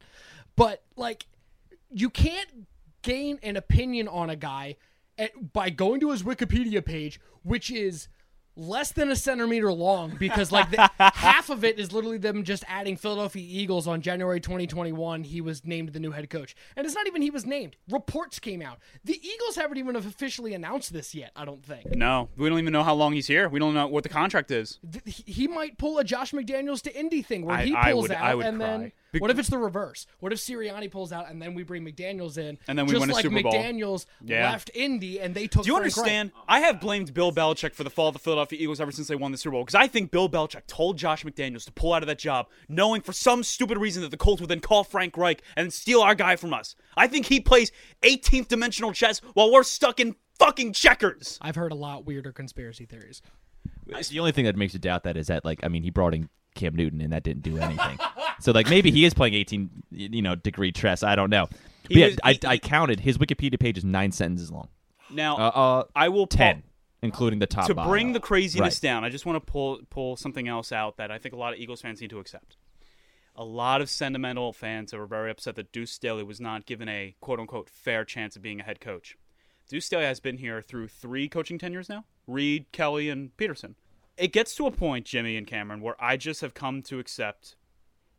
[0.55, 1.25] but like
[1.89, 2.67] you can't
[3.01, 4.77] gain an opinion on a guy
[5.17, 8.07] at, by going to his Wikipedia page, which is
[8.55, 12.63] less than a centimeter long because like the, half of it is literally them just
[12.67, 16.55] adding Philadelphia Eagles on January 2021 he was named the new head coach.
[16.75, 17.75] And it's not even he was named.
[17.89, 18.79] Reports came out.
[19.03, 21.95] The Eagles haven't even officially announced this yet I don't think.
[21.95, 23.49] No, we don't even know how long he's here.
[23.49, 24.79] We don't know what the contract is.
[24.91, 28.03] Th- he- might pull a Josh McDaniels to Indy thing where I- he I pulls
[28.03, 29.19] would- out I would and then cry.
[29.19, 30.05] Bec- what if it's the reverse?
[30.19, 33.01] What if Sirianni pulls out and then we bring McDaniels in And then we just
[33.01, 33.53] win a like Super Bowl.
[33.53, 34.49] McDaniels Yeah.
[34.51, 35.97] left Indy and they took Do you Frank Reich.
[35.97, 36.31] understand?
[36.47, 39.15] I have blamed Bill Belichick for the fall of the Philadelphia Eagles ever since they
[39.15, 42.03] won the Super Bowl because I think Bill Belichick told Josh McDaniels to pull out
[42.03, 45.17] of that job, knowing for some stupid reason that the Colts would then call Frank
[45.17, 46.75] Reich and steal our guy from us.
[46.97, 51.37] I think he plays 18th dimensional chess while we're stuck in fucking checkers.
[51.41, 53.21] I've heard a lot weirder conspiracy theories.
[53.85, 56.13] The only thing that makes you doubt that is that, like, I mean, he brought
[56.13, 57.97] in Cam Newton, and that didn't do anything.
[58.39, 61.03] so, like, maybe he is playing 18, you know, degree chess.
[61.03, 61.47] I don't know.
[61.83, 62.99] But yeah, was- I, he- I counted.
[63.01, 64.69] His Wikipedia page is nine sentences long.
[65.11, 66.63] Now, Uh, uh I will pull- ten,
[67.01, 67.67] including the top.
[67.67, 67.87] to bio.
[67.87, 68.87] bring the craziness Right.
[68.89, 71.53] down, I just want to pull pull something else out that I think a lot
[71.53, 72.55] of Eagles fans need to accept.
[73.35, 77.15] A lot of sentimental fans are very upset that Deuce Staley was not given a
[77.19, 79.17] quote unquote fair chance of being a head coach.
[79.69, 83.75] Deuce Staley has been here through three coaching tenures now: Reid, Kelly, and Pederson.
[84.17, 87.55] It gets to a point, Jimmy and Cameron, where I just have come to accept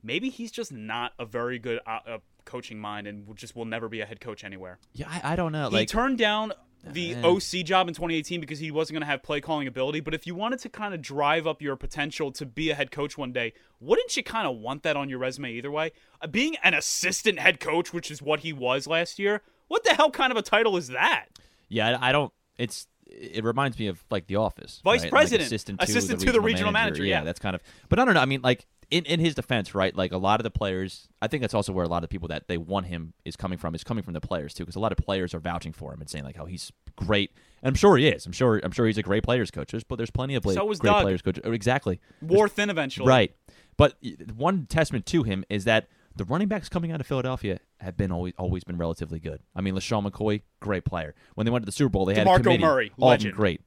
[0.02, 3.64] maybe he's just not a very good uh, uh, coaching mind and will- just will
[3.64, 4.78] never be a head coach anywhere.
[4.92, 5.70] Yeah, I, I don't know.
[5.70, 6.52] He Like, turned down
[6.86, 10.00] the OC job in 2018 because he wasn't going to have play calling ability.
[10.00, 12.90] But if you wanted to kind of drive up your potential to be a head
[12.90, 15.92] coach one day, wouldn't you kind of want that on your resume either way?
[16.20, 19.94] Uh, being an assistant head coach, which is what he was last year, what the
[19.94, 21.26] hell kind of a title is that?
[21.70, 22.30] yeah, I, I don't.
[22.58, 22.86] It's.
[23.06, 24.80] It reminds me of like The Office.
[24.84, 25.02] Vice right?
[25.04, 25.46] Like, president.
[25.46, 27.22] assistant to Assistant the to the regional regional manager, yeah.
[27.22, 27.62] that's kind of.
[27.88, 28.20] But I don't know.
[28.20, 29.94] I mean, like in in his defense, right?
[29.94, 32.08] Like a lot of the players, I think that's also where a lot of the
[32.08, 33.74] people that they want him is coming from.
[33.74, 36.00] Is coming from the players too, because a lot of players are vouching for him
[36.00, 37.32] and saying like how he's great.
[37.62, 38.26] And I'm sure he is.
[38.26, 38.60] I'm sure.
[38.62, 39.70] I'm sure he's a great players coach.
[39.70, 41.02] There's, but there's plenty of pla- So was great Doug.
[41.02, 41.38] players coach.
[41.44, 42.00] oh, Exactly.
[42.20, 43.08] Wore thin eventually.
[43.08, 43.34] Right.
[43.76, 43.96] But
[44.36, 48.12] one testament to him is that the running backs coming out of Philadelphia have been
[48.12, 49.40] always always been relatively good.
[49.54, 51.14] I mean, LeSean McCoy, great player.
[51.34, 52.62] When they went to the Super Bowl, they had a DeMarco committee.
[52.62, 53.34] Murray, all legend.
[53.34, 53.60] great.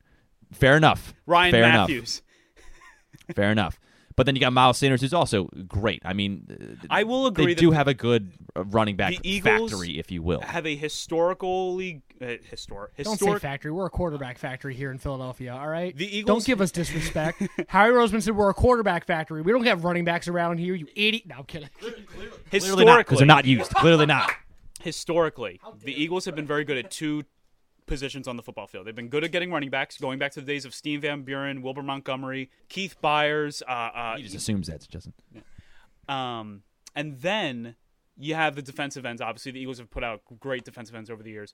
[0.53, 1.13] Fair enough.
[1.25, 2.21] Ryan Fair Mathews.
[3.27, 3.35] Enough.
[3.35, 3.79] Fair enough.
[4.17, 6.01] But then you got Miles Sanders, who's also great.
[6.03, 9.19] I mean, I will agree They that do have a good uh, running back the
[9.21, 10.41] Eagles factory, if you will.
[10.41, 13.71] Have a historically uh, historic Don't say factory.
[13.71, 15.53] We're a quarterback factory here in Philadelphia.
[15.53, 15.95] All right.
[15.95, 16.25] The Eagles.
[16.25, 17.43] Don't give us disrespect.
[17.67, 19.43] Howie Roseman said we're a quarterback factory.
[19.43, 20.73] We don't have running backs around here.
[20.73, 21.27] You idiot.
[21.27, 21.69] No, I'm kidding.
[22.49, 23.71] Clearly not, because they're not used.
[23.75, 24.31] Clearly not.
[24.81, 27.23] historically, the Eagles have been very good at two
[27.87, 28.85] positions on the football field.
[28.85, 31.23] They've been good at getting running backs, going back to the days of Steve Van
[31.23, 35.13] Buren, Wilbert Montgomery, Keith Byars, uh, uh, He just assumes that's Justin.
[36.07, 36.63] um,
[36.95, 37.75] and then
[38.17, 39.21] you have the defensive ends.
[39.21, 41.53] Obviously, the Eagles have put out great defensive ends over the years.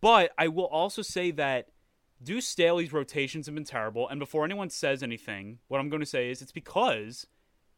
[0.00, 1.68] But I will also say that
[2.22, 4.08] Deuce Staley's rotations have been terrible.
[4.08, 7.26] And before anyone says anything, what I'm going to say is it's because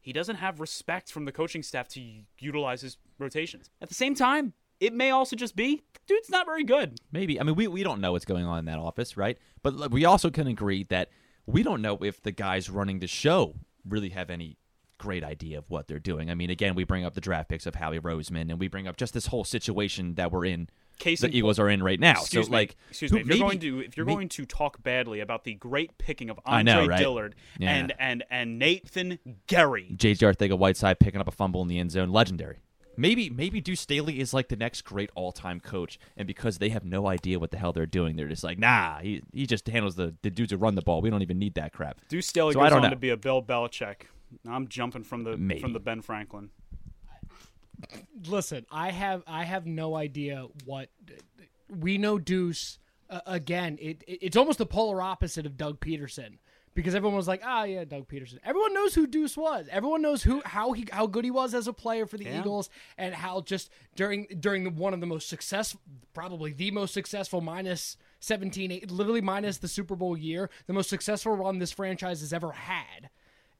[0.01, 2.03] he doesn't have respect from the coaching staff to
[2.39, 3.71] utilize his rotations.
[3.81, 5.83] At the same time, it may also just be
[6.15, 6.99] dude's not very good.
[7.13, 7.41] Maybe.
[7.41, 9.39] I mean, we, we don't know what's going on in that office, right?
[9.63, 11.11] But we also can agree that
[11.47, 13.55] we don't know if the guys running the show
[13.89, 14.57] really have any
[14.99, 16.31] great idea of what they're doing.
[16.31, 18.87] I mean, again, we bring up the draft picks of Howie Roseman, and we bring
[18.87, 20.69] up just this whole situation that we're in.
[20.99, 22.21] Case the Eagles are in right now.
[22.21, 22.57] Excuse so, me.
[22.59, 23.21] like, excuse me.
[23.21, 25.97] If you're maybe- going to if you're may- going to talk badly about the great
[25.97, 26.99] picking of Andre know, right?
[26.99, 27.71] Dillard Yeah.
[27.71, 30.27] and and and Nathan Gerry, J.J.
[30.27, 32.59] Arcega-Whiteside picking up a fumble in the end zone, legendary.
[32.97, 36.85] Maybe maybe Deuce Staley is like the next great all-time coach, and because they have
[36.85, 39.95] no idea what the hell they're doing, they're just like, nah, he he just handles
[39.95, 41.01] the the dudes who run the ball.
[41.01, 42.01] We don't even need that crap.
[42.09, 42.91] Deuce Staley So I goes don't on know.
[42.91, 44.03] to be a Bill Belichick.
[44.49, 45.61] I'm jumping from the Maybe.
[45.61, 46.51] from the Ben Franklin.
[48.29, 50.89] listen, I have I have no idea what
[51.69, 52.19] we know.
[52.19, 52.79] Deuce
[53.09, 53.79] uh, again.
[53.81, 56.39] It, it it's almost the polar opposite of Doug Pederson
[56.75, 59.67] because everyone was like, "Ah, yeah, Doug Pederson." Everyone knows who Deuce was.
[59.71, 62.41] Everyone knows who how he how good he was as a player for the Yeah.
[62.41, 65.81] Eagles, and how just during during the one of the most successful,
[66.15, 70.89] probably the most successful minus 17, eight- literally minus the Super Bowl year, the most
[70.91, 73.11] successful run this franchise has ever had.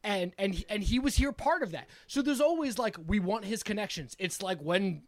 [0.03, 1.89] And and he- and he was here part of that.
[2.07, 4.17] So there's always like we want his connections.
[4.19, 5.03] It's like when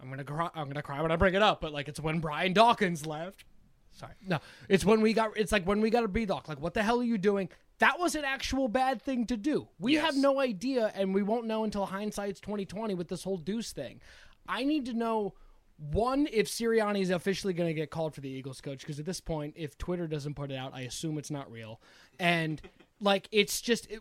[0.00, 0.50] I'm gonna cry.
[0.54, 3.44] I'm gonna cry when I bring it up, but like it's when Brian Dawkins left.
[3.92, 4.38] Sorry, no,
[4.68, 5.36] it's when we got.
[5.36, 6.48] It's like when we got a B doc.
[6.48, 7.48] Like, what the hell are you doing?
[7.80, 9.68] That was an actual bad thing to do.
[9.78, 10.04] We Yes.
[10.06, 14.00] have no idea, and we won't know until hindsight's 2020 with this whole Deuce thing.
[14.48, 15.34] I need to know
[15.78, 19.06] one if Sirianni is officially going to get called for the Eagles coach because at
[19.06, 21.80] this point, if Twitter doesn't put it out, I assume it's not real.
[22.18, 22.60] And
[23.00, 24.00] like, it's just it,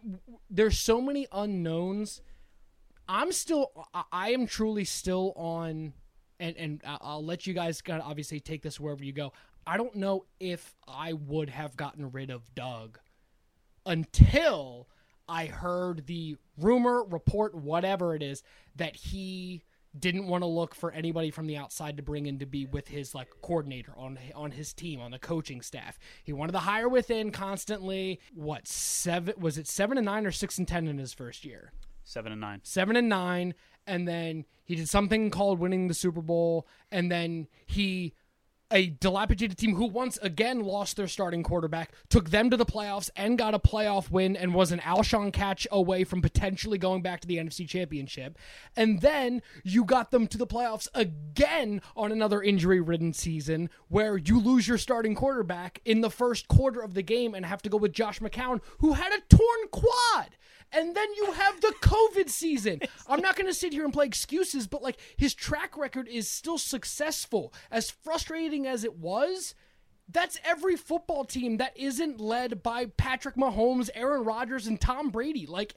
[0.49, 2.21] there's so many unknowns.
[3.07, 5.93] I'm still, I- I am truly still on,
[6.39, 9.31] and and uh, I'll let you guys kind of obviously take this wherever you go.
[9.69, 12.97] I don't know if I would have gotten rid of Doug
[13.85, 14.87] until
[15.27, 18.41] I heard the rumor, report, whatever it is,
[18.77, 19.61] that he
[19.97, 22.87] didn't want to look for anybody from the outside to bring in to be with
[22.87, 25.99] his like coordinator on on his team on the coaching staff.
[26.23, 28.19] He wanted to hire within constantly.
[28.33, 29.67] What seven was it?
[29.67, 31.73] Seven and nine or six and ten in his first year?
[32.03, 32.61] Seven and nine.
[32.63, 33.53] seven and nine,
[33.85, 38.15] and then he did something called winning the Super Bowl, and then he
[38.71, 43.09] a dilapidated team who once again lost their starting quarterback, took them to the playoffs
[43.15, 47.19] and got a playoff win and was an Alshon catch away from potentially going back
[47.21, 48.37] to the NFC Championship.
[48.75, 54.17] And then you got them to the playoffs again on another injury ridden season where
[54.17, 57.69] you lose your starting quarterback in the first quarter of the game and have to
[57.69, 60.35] go with Josh McCown, who had a torn quad.
[60.71, 62.81] And then you have the COVID season.
[63.07, 66.29] I'm not going to sit here and play excuses, but like his track record is
[66.29, 67.53] still successful.
[67.71, 69.55] As frustrating as it was,
[70.11, 75.45] that's every football team that isn't led by Patrick Mahomes, Aaron Rodgers, and Tom Brady.
[75.45, 75.75] Like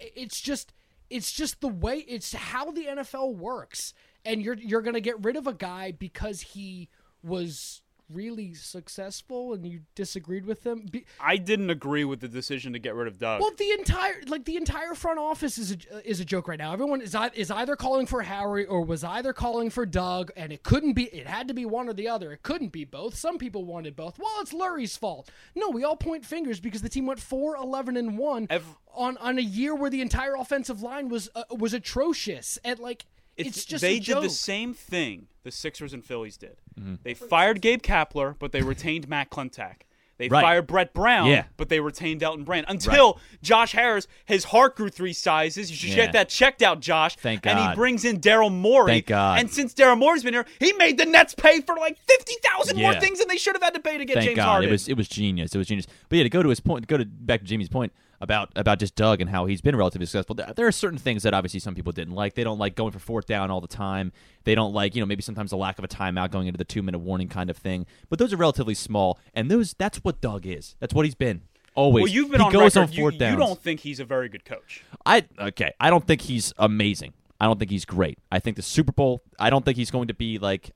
[0.00, 0.72] it's just
[1.10, 3.94] it's just the way it's how the NFL works.
[4.24, 6.88] And you're you're gonna get rid of a guy because he
[7.22, 7.82] was
[8.12, 10.86] really successful and you disagreed with them.
[10.90, 13.40] Be- I didn't agree with the decision to get rid of Doug.
[13.40, 16.72] well, the entire like the entire front office is a, is a joke right now.
[16.72, 20.62] Everyone is is either calling for Howie or was either calling for Doug, and it
[20.62, 21.04] couldn't be.
[21.04, 22.32] It had to be one or the other.
[22.32, 23.14] It couldn't be both.
[23.14, 24.18] Some people wanted both.
[24.18, 25.30] Well, it's Lurie's fault.
[25.54, 28.48] No, we all point fingers because the team went 4 11 and one
[28.94, 33.04] on on a year where the entire offensive line was uh, was atrocious and like.
[33.46, 34.22] It's, just they a joke.
[34.22, 36.56] did the same thing the Sixers and Phillies did.
[36.78, 36.96] Mm-hmm.
[37.04, 39.82] They fired Gabe Kapler, but they retained Matt Klentak.
[40.18, 40.42] They Right.
[40.42, 41.44] fired Brett Brown, Yeah.
[41.56, 42.66] but they retained Elton Brand.
[42.68, 45.70] Until Josh Harris, his heart grew three sizes.
[45.70, 46.06] You should Yeah.
[46.06, 47.14] get that checked out, Josh.
[47.14, 47.56] Thank God.
[47.56, 48.90] And he brings in Daryl Morey.
[48.94, 49.38] Thank God.
[49.38, 52.78] And since Daryl Morey's been here, he made the Nets pay for like fifty thousand
[52.78, 54.68] more things than they should have had to pay to get Thank James God, Harden.
[54.68, 55.54] it was it was genius.
[55.54, 55.86] It was genius.
[56.08, 58.50] But yeah, to go to his point, to go to back to Jamie's point about
[58.56, 60.34] about just Doug and how he's been relatively successful.
[60.34, 62.34] There, are certain things that obviously some people didn't like.
[62.34, 64.12] They don't like going for fourth down all the time.
[64.44, 66.64] They don't like you know maybe sometimes the lack of a timeout going into the
[66.64, 67.86] two minute warning kind of thing.
[68.08, 70.76] But those are relatively small, and those that's what Doug is.
[70.80, 71.42] That's what he's been
[71.74, 72.02] always.
[72.02, 72.88] well, you've been he on goes record.
[72.88, 73.38] on you, fourth you downs.
[73.38, 74.84] don't think he's a very good coach.
[75.06, 75.72] I okay.
[75.80, 77.14] I don't think he's amazing.
[77.40, 78.18] I don't think he's great.
[78.32, 79.22] I think the Super Bowl.
[79.38, 80.72] I don't think he's going to be like.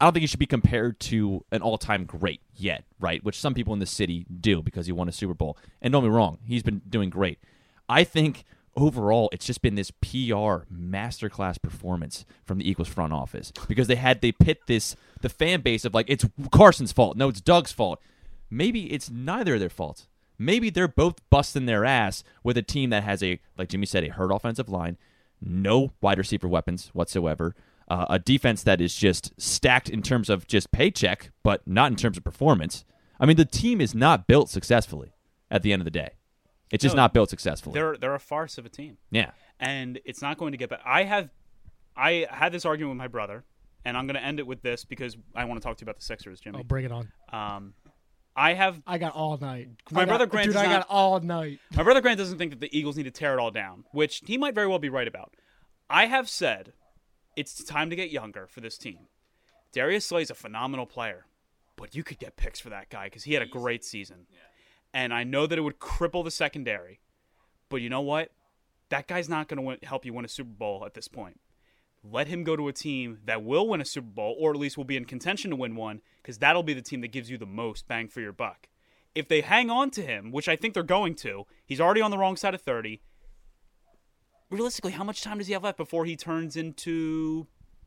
[0.00, 3.22] I don't think he should be compared to an all-time great yet, right?
[3.24, 5.58] Which some people in the city do because he won a Super Bowl.
[5.82, 7.38] And don't be wrong, he's been doing great.
[7.88, 8.44] I think
[8.76, 13.96] overall it's just been this PR masterclass performance from the Eagles front office because they
[13.96, 17.72] had they pit this the fan base of like it's Carson's fault, no, it's Doug's
[17.72, 18.00] fault.
[18.50, 20.06] Maybe it's neither of their faults.
[20.38, 24.04] Maybe they're both busting their ass with a team that has a, like Jimmy said,
[24.04, 24.96] a hurt offensive line,
[25.40, 27.56] no wide receiver weapons whatsoever,
[27.88, 31.96] uh, a defense that is just stacked in terms of just paycheck, but not in
[31.96, 32.84] terms of performance.
[33.20, 35.12] I mean, the team is not built successfully
[35.50, 36.10] at the end of the day.
[36.70, 37.74] It's just No, not built successfully.
[37.74, 38.98] They're they're a farce of a team.
[39.10, 39.30] Yeah.
[39.58, 40.82] and it's not going to get better.
[40.84, 41.30] I have,
[41.96, 43.44] I had this argument with my brother,
[43.84, 45.86] and I'm going to end it with this because I want to talk to you
[45.86, 46.58] about the Sixers, Jimmy.
[46.60, 47.10] Oh, bring it on!
[47.32, 47.74] Um,
[48.36, 49.70] I have I got all night.
[49.90, 51.58] My got- brother Grant dude, I not- got all night.
[51.74, 54.22] my brother Grant doesn't think that the Eagles need to tear it all down, which
[54.26, 55.34] he might very well be right about.
[55.90, 56.74] I have said
[57.38, 59.06] it's time to get younger for this team.
[59.72, 61.26] Darius Slay's a phenomenal player,
[61.76, 64.26] but you could get picks for that guy because he had a great season.
[64.92, 66.98] And I know that it would cripple the secondary,
[67.68, 68.32] but you know what?
[68.88, 71.38] That guy's not going to help you win a Super Bowl at this point.
[72.02, 74.76] Let him go to a team that will win a Super Bowl, or at least
[74.76, 77.38] will be in contention to win one, because that'll be the team that gives you
[77.38, 78.68] the most bang for your buck.
[79.14, 82.10] If they hang on to him, which I think they're going to, he's already on
[82.10, 83.00] the wrong side of 30.
[84.50, 87.46] Realistically, how much time does he have left before he turns into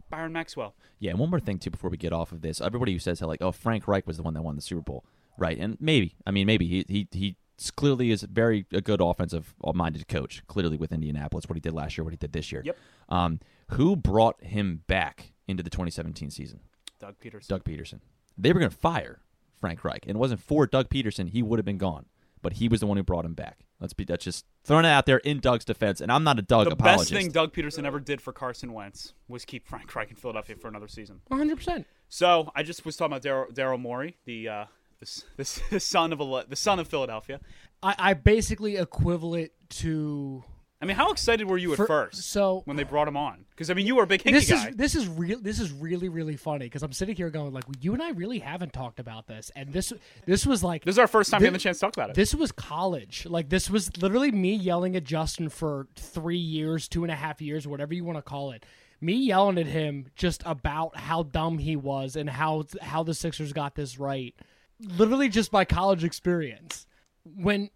[0.09, 0.76] Byron Maxwell?
[0.99, 2.62] Yeah, and one more thing too before we get off of this.
[2.62, 4.82] Everybody who says how like, oh, Frank Reich was the one that won the Super
[4.82, 5.05] Bowl,
[5.38, 5.57] right?
[5.57, 7.36] And maybe, I mean, maybe he he he
[7.76, 10.43] clearly is very a good offensive minded coach.
[10.47, 12.62] Clearly with Indianapolis, what he did last year, what he did this year.
[12.66, 12.78] Yep.
[13.09, 13.39] Um,
[13.72, 16.59] who brought him back into the 2017 season?
[16.99, 17.47] Doug Pederson.
[17.47, 17.99] Doug Pederson.
[18.38, 19.20] They were going to fire
[19.59, 22.05] Frank Reich, and it wasn't for Doug Pederson, he would have been gone.
[22.42, 23.60] But he was the one who brought him back.
[23.80, 26.42] Let's be that's just throwing it out there in Doug's defense, and I'm not a
[26.42, 27.12] Doug the apologist.
[27.12, 30.56] best thing Doug Pederson ever did for Carson Wentz was keep Frank Reich in Philadelphia
[30.56, 31.22] for another season.
[31.28, 31.56] 100.
[31.56, 34.66] percent So I just was talking about Daryl- Daryl Morey, the uh,
[35.00, 37.39] the, s- the, the son of a, the son of Philadelphia.
[37.84, 40.44] I, I basically equivalent to
[40.82, 43.46] I mean, how excited were you at For- first so- when they brought him on?
[43.52, 44.70] Because I mean, you were a big Hinkie this guy.
[44.70, 45.40] is this is real.
[45.40, 48.40] This is really really funny because I'm sitting here going like, you and I really
[48.40, 49.94] haven't talked about this, and this
[50.26, 52.16] this was like this is our first time getting the chance to talk about it.
[52.16, 53.28] This was college.
[53.30, 57.42] Like this was literally me yelling at Justin for three years, two and a half
[57.42, 58.66] years, whatever you want to call it.
[59.00, 63.54] Me yelling at him just about how dumb he was and how how the Sixers
[63.54, 64.34] got this right.
[64.80, 66.88] Literally just by college experience.
[67.24, 67.70] When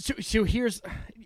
[0.00, 0.82] so, so here's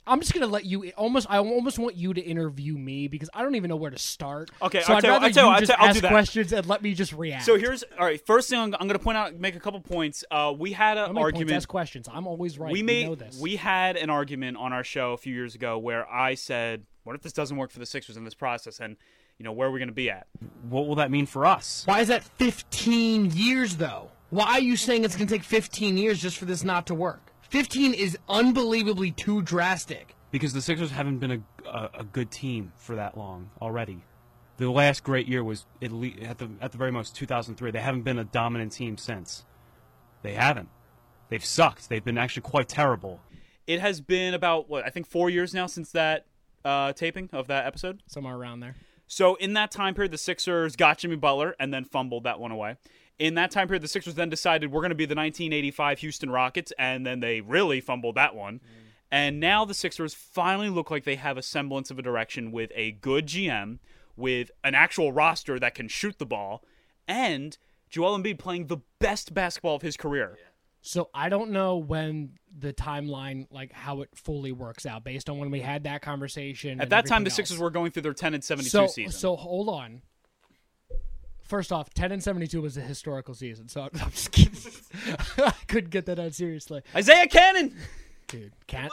[0.06, 3.42] I'm just gonna let you almost I almost want you to interview me because I
[3.42, 4.50] don't even know where to start.
[4.60, 6.10] Okay, so I'll I'd tell you- rather I'll you- you I'll just I'll ask that.
[6.10, 7.44] questions and let me just react.
[7.46, 8.20] so here's all right.
[8.26, 10.24] First thing I'm, I'm going to point out, make a couple points.
[10.30, 11.56] Uh, we had an many points, argument.
[11.56, 12.08] ask questions.
[12.12, 12.72] I'm always right.
[12.72, 13.38] we You made know this.
[13.40, 17.16] we had an argument on our show a few years ago where I said, "What
[17.16, 18.96] if this doesn't work for the Sixers in this process?" And
[19.38, 20.26] you know, where are we going to be at?
[20.68, 21.82] What will that mean for us?
[21.86, 24.10] Why is that 15 years, though?
[24.30, 26.94] Why are you saying it's going to take 15 years just for this not to
[26.94, 27.32] work?
[27.50, 30.14] 15 is unbelievably too drastic.
[30.30, 34.02] Because the Sixers haven't been a, a, a good team for that long already.
[34.56, 37.70] The last great year was at, le- at the at the very most 2003.
[37.70, 39.44] They haven't been a dominant team since.
[40.22, 40.68] They haven't.
[41.28, 41.88] They've sucked.
[41.88, 43.20] They've been actually quite terrible.
[43.66, 46.26] It has been about what I think four years now since that
[46.64, 48.02] uh, taping of that episode.
[48.06, 48.76] somewhere around there.
[49.06, 52.50] So in that time period, the Sixers got Jimmy Butler and then fumbled that one
[52.50, 52.76] away.
[53.18, 56.30] In that time period, the Sixers then decided we're going to be the 1985 Houston
[56.30, 58.56] Rockets, and then they really fumbled that one.
[58.56, 58.84] Mm.
[59.10, 62.72] And now the Sixers finally look like they have a semblance of a direction with
[62.74, 63.78] a good GM,
[64.16, 66.64] with an actual roster that can shoot the ball,
[67.06, 67.56] and
[67.88, 70.36] Joel Embiid playing the best basketball of his career.
[70.80, 75.38] So I don't know when the timeline, like how it fully works out, based on
[75.38, 76.80] when we had that conversation.
[76.80, 78.86] At that time, the Sixers were going through their 10 and 72 so.
[78.86, 79.12] season.
[79.12, 80.02] So hold on.
[81.44, 84.58] First off, ten and seventy-two was a historical season, so I'm just kidding.
[85.38, 87.76] I couldn't get that out seriously, Isaiah Canaan.
[88.28, 88.52] dude.
[88.66, 88.90] Can-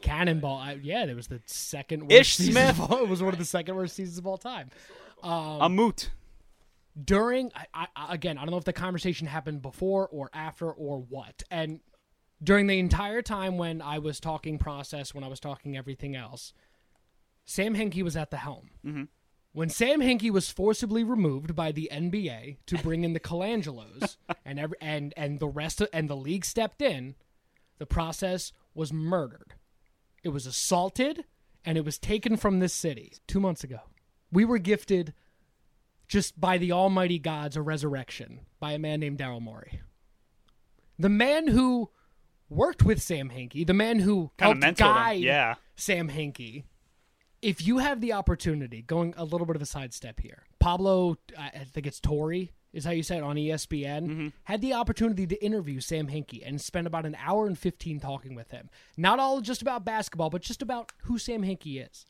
[0.00, 2.70] Cannonball, I, yeah, it was the second worst Ish season Smith.
[2.80, 4.70] Of all, it was one of the second worst seasons of all time.
[5.22, 6.10] a moot.
[7.04, 10.98] during I, I, again i don't know if the conversation happened before or after or
[11.00, 11.80] what and
[12.42, 16.52] during the entire time when i was talking process when i was talking everything else
[17.46, 19.04] sam Hinkie was at the helm Mm-hmm.
[19.52, 24.58] When sam Hinkie was forcibly removed by the nba to bring in the colangelos and
[24.58, 27.14] every, and and the rest of, and the league stepped in
[27.78, 29.54] the process was murdered
[30.22, 31.24] it was assaulted
[31.64, 33.80] and it was taken from this city two months ago
[34.32, 35.12] we were gifted
[36.12, 39.80] just by the almighty gods a resurrection by a man named Daryl Morey.
[40.98, 41.88] The man who
[42.50, 45.54] worked with Sam Hinkie, the man who Kinda helped him, guide yeah.
[45.74, 46.64] Sam Hinkie.
[47.42, 51.64] If you have the opportunity, going a little bit of a sidestep here, Pablo, I
[51.72, 54.28] think it's Torre, is how you said it on ESPN, Mm-hmm.
[54.44, 58.34] had the opportunity to interview Sam Hinkie and spend about an hour and 15 talking
[58.36, 58.70] with him.
[58.96, 62.06] Not all just about basketball, but just about who Sam Hinkie is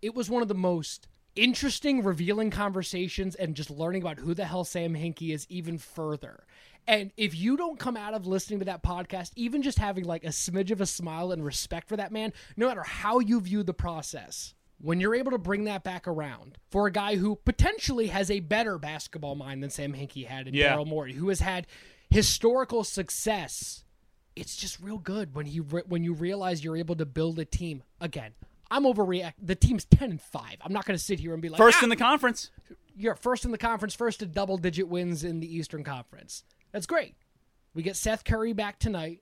[0.00, 4.44] it was one of the most interesting, revealing conversations and just learning about who the
[4.44, 6.44] hell Sam Hinkie is even further.
[6.86, 10.24] And if you don't come out of listening to that podcast, even just having like
[10.24, 13.62] a smidge of a smile and respect for that man, no matter how you view
[13.62, 18.08] the process, when you're able to bring that back around for a guy who potentially
[18.08, 20.76] has a better basketball mind than Sam Hinkie had in Yeah.
[20.76, 21.66] Daryl Morey, who has had
[22.10, 23.84] historical success
[24.38, 27.44] it's just real good when you re- when you realize you're able to build a
[27.44, 28.32] team again.
[28.70, 29.34] I'm overreact.
[29.42, 30.56] The team's ten and five.
[30.60, 32.50] I'm not going to sit here and be like First "Ah, in the conference.
[32.94, 36.44] You're first in the conference, first to double digit wins in the Eastern Conference.
[36.72, 37.14] That's great.
[37.74, 39.20] We get Seth Curry back tonight.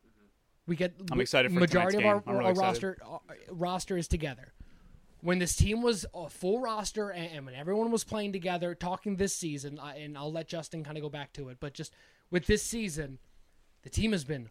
[0.67, 2.23] We get I'm excited for the majority of our, game.
[2.27, 3.19] I'm really our roster uh,
[3.51, 4.53] roster is together.
[5.27, 9.17] When this team was a full roster and, and when everyone was playing together, talking
[9.17, 11.93] this season, uh, and I'll let Justin kind of go back to it, but just
[12.31, 13.19] with this season,
[13.83, 14.51] the team has been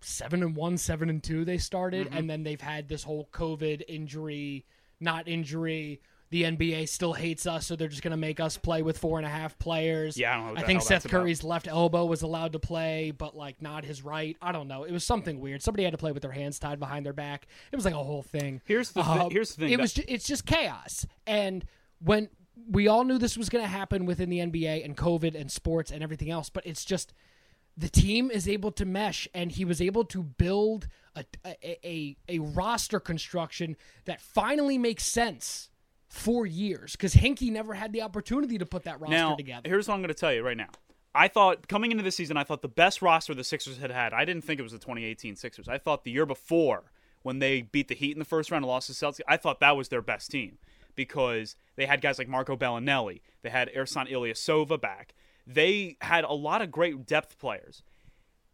[0.00, 1.44] seven and one, seven and two.
[1.44, 2.16] They started, Mm-hmm.
[2.16, 4.66] and then they've had this whole COVID injury,
[4.98, 6.00] not injury.
[6.30, 9.18] The NBA still hates us, so they're just going to make us play with four
[9.18, 10.16] and a half players.
[10.16, 11.20] Yeah, I don't know what I think Seth about.
[11.22, 14.36] Curry's left elbow was allowed to play, but like not his right.
[14.40, 14.84] I don't know.
[14.84, 15.60] It was something weird.
[15.62, 17.46] Somebody had to play with their hands tied behind their back.
[17.72, 18.60] It was like a whole thing.
[18.64, 19.92] Here's the Uh, here's the thing It that- was.
[19.94, 21.04] Ju- it's just chaos.
[21.26, 21.64] And
[21.98, 22.28] when
[22.70, 25.90] we all knew this was going to happen within the NBA and COVID and sports
[25.90, 27.12] and everything else, but it's just
[27.76, 32.16] the team is able to mesh, and he was able to build a a, a,
[32.28, 35.70] a roster construction that finally makes sense
[36.10, 39.68] for years because Hinkie never had the opportunity to put that roster now, together.
[39.68, 40.68] here's what I'm going to tell you right now.
[41.14, 44.12] I thought coming into the season, I thought the best roster the Sixers had had.
[44.12, 45.68] I didn't think it was the 2018 Sixers.
[45.68, 46.92] I thought the year before
[47.22, 49.60] when they beat the Heat in the first round and lost to Celtics, I thought
[49.60, 50.58] that was their best team
[50.94, 55.14] because they had guys like Marco Belinelli, they had Ersan Ilyasova back.
[55.46, 57.82] They had a lot of great depth players.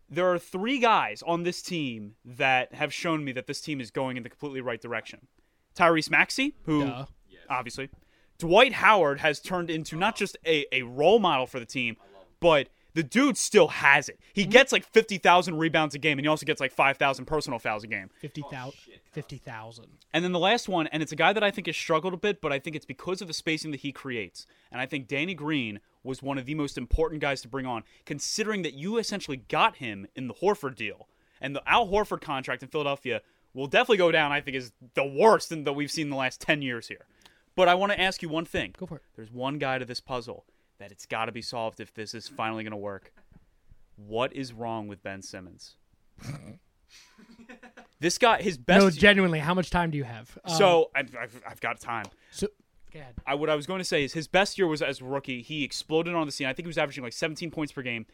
[0.08, 3.90] There are three guys on this team that have shown me that this team is
[3.90, 5.26] going in the completely right direction.
[5.74, 7.06] Tyrese Maxey, who Duh.
[7.48, 7.90] Obviously.
[8.38, 11.96] Dwight Howard has turned into not just a, a role model for the team,
[12.40, 14.18] but the dude still has it.
[14.32, 14.50] He mm-hmm.
[14.52, 17.86] gets like 50,000 rebounds a game, and he also gets like 5,000 personal fouls a
[17.86, 18.08] game.
[18.20, 18.72] 50,000.
[19.12, 19.86] 50,000.
[20.14, 22.16] And then the last one, and it's a guy that I think has struggled a
[22.16, 24.46] bit, but I think it's because of the spacing that he creates.
[24.72, 27.84] And I think Danny Green was one of the most important guys to bring on,
[28.06, 31.06] considering that you essentially got him in the Horford deal.
[31.38, 33.20] And the Al Horford contract in Philadelphia
[33.52, 36.16] will definitely go down, I think, is the worst in- that we've seen in the
[36.16, 37.06] last 10 years here.
[37.56, 38.74] But I want to ask you one thing.
[38.78, 39.02] Go for it.
[39.16, 40.44] There's one guy to this puzzle
[40.78, 43.12] that it's got to be solved if this is finally going to work.
[43.96, 45.76] What is wrong with Ben Simmons?
[48.00, 48.84] this guy, his best.
[48.84, 50.38] No, genuinely, how much time do you have?
[50.44, 52.04] Um, so I've, I've, I've got time.
[52.30, 52.48] so
[52.92, 53.14] go ahead.
[53.26, 55.40] I what I was going to say is his best year was as a rookie.
[55.40, 56.46] He exploded on the scene.
[56.46, 58.04] I think he was averaging like 17 points per game.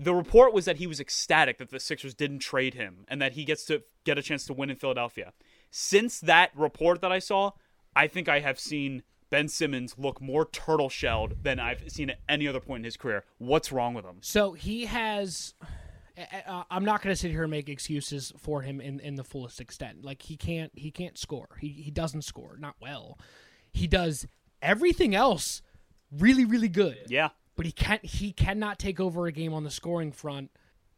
[0.00, 3.32] The report was that he was ecstatic that the Sixers didn't trade him and that
[3.32, 5.32] he gets to get a chance to win in Philadelphia.
[5.72, 7.50] Since that report that I saw,
[7.98, 12.20] I think I have seen Ben Simmons look more turtle shelled than I've seen at
[12.28, 13.24] any other point in his career.
[13.38, 14.18] What's wrong with him?
[14.20, 15.54] So he has.
[16.46, 19.24] uh, I'm not going to sit here and make excuses for him in, in the
[19.24, 20.04] fullest extent.
[20.04, 21.48] Like he can't he can't score.
[21.60, 23.18] He he doesn't score, not well.
[23.72, 24.28] He does
[24.62, 25.60] everything else
[26.16, 26.98] really really good.
[27.08, 27.30] Yeah.
[27.56, 30.52] But he can't he cannot take over a game on the scoring front.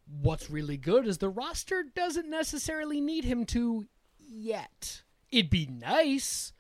[0.07, 3.87] What's really good is the roster doesn't necessarily need him to
[4.19, 5.03] yet.
[5.33, 6.53] It'd be nice,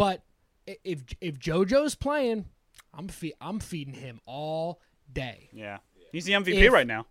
[0.00, 0.22] but
[0.66, 2.46] if if JoJo's playing,
[2.94, 4.80] I'm fe- I'm feeding him all
[5.12, 5.78] day Yeah.
[6.12, 7.04] He's the MVP If- right now.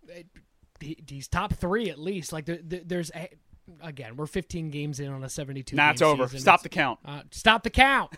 [0.80, 2.32] he, he's top three at least.
[2.32, 3.28] Like there, there, there's a,
[3.80, 5.76] again, we're 15 games in on a 72.
[5.76, 6.24] Nah, it's over.
[6.26, 6.40] season.
[6.40, 6.98] Stop It's- the count.
[7.04, 8.12] Uh, stop the count.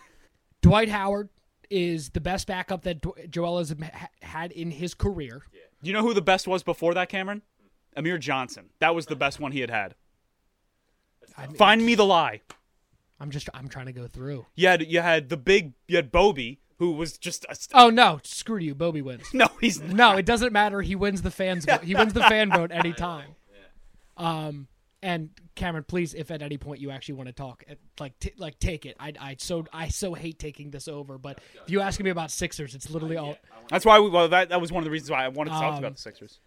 [0.61, 1.29] Dwight Howard
[1.69, 5.41] is the best backup that Dw- Joel has ha- had in his career.
[5.81, 7.41] Do you know who the best was before that, Cameron?
[7.95, 8.69] Amir Johnson.
[8.79, 9.95] That was the best one he had had.
[11.37, 12.41] I mean, Find me the lie.
[13.23, 14.45] I'm just I'm trying to go through.
[14.53, 18.19] You had you had the big you had Bobby who was just a, Oh no,
[18.23, 18.75] screw you.
[18.75, 19.23] Bobby wins.
[19.33, 20.81] no he's No, it doesn't matter.
[20.81, 21.83] He wins the fans vote.
[21.85, 23.35] He wins the fan vote anytime.
[24.17, 24.67] Um
[25.01, 28.33] and Cameron, please, if at any point you actually want to talk, eh, like t-
[28.37, 28.95] like take it.
[28.99, 32.29] I I so I so hate taking this over, but if you ask me about
[32.29, 33.37] Sixers, it's literally all
[33.69, 35.55] that's why we well that that was one of the reasons why I wanted to
[35.57, 36.39] talk Um, about the Sixers.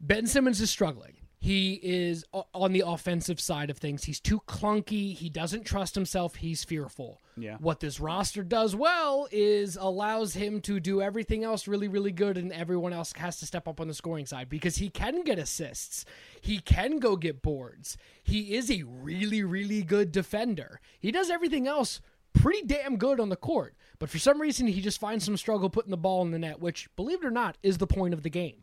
[0.00, 1.14] Ben Simmons is struggling.
[1.42, 4.04] He is uh, on the offensive side of things.
[4.04, 5.12] He's too clunky.
[5.12, 6.36] He doesn't trust himself.
[6.36, 7.20] He's fearful.
[7.36, 7.56] Yeah.
[7.58, 12.38] What this roster does well is allows him to do everything else really, really good,
[12.38, 15.40] and everyone else has to step up on the scoring side because he can get
[15.40, 16.04] assists.
[16.40, 17.96] He can go get boards.
[18.22, 20.80] He is a really, really good defender.
[21.00, 22.00] He does everything else
[22.34, 23.74] pretty damn good on the court.
[23.98, 26.60] But for some reason, he just finds some struggle putting the ball in the net,
[26.60, 28.62] which, believe it or not, is the point of the game.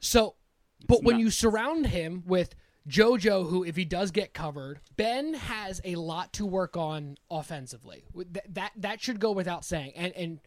[0.00, 0.34] So,
[0.86, 2.54] but when you surround him with
[2.88, 8.04] JoJo, who, if he does get covered, Ben has a lot to work on offensively.
[8.14, 9.92] That that, that should go without saying.
[9.96, 10.40] And and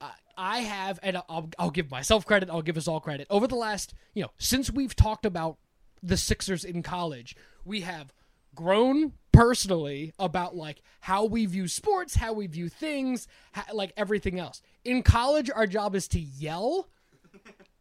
[0.00, 2.48] I- I have, and I'll I'll give myself credit.
[2.50, 3.26] I'll give us all credit.
[3.30, 5.58] Over the last, you know, since we've talked about
[6.02, 8.12] the Sixers in college, we have
[8.54, 14.38] grown personally about like how we view sports, how we view things, ha- like everything
[14.40, 14.60] else.
[14.84, 16.88] In college, our job is to yell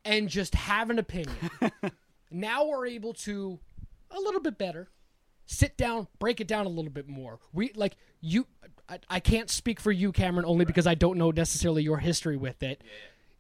[0.10, 1.38] and just have an opinion.
[2.32, 3.60] now we're able to
[4.12, 4.90] a little bit better
[5.46, 7.40] sit down, break it down a little bit more.
[7.54, 8.48] We like you.
[8.88, 12.38] I, I can't speak for you, Cameron, only because I don't know necessarily your history
[12.38, 12.84] with it.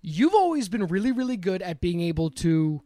[0.01, 2.81] You've always been really, really good at being able to.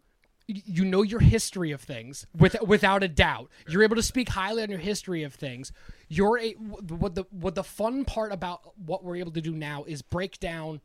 [0.45, 3.49] You know your history of things with, without a doubt.
[3.65, 5.71] You're able to speak highly on your history of things.
[6.09, 9.85] You're a, what the what the fun part about what we're able to do now
[9.85, 10.81] is break down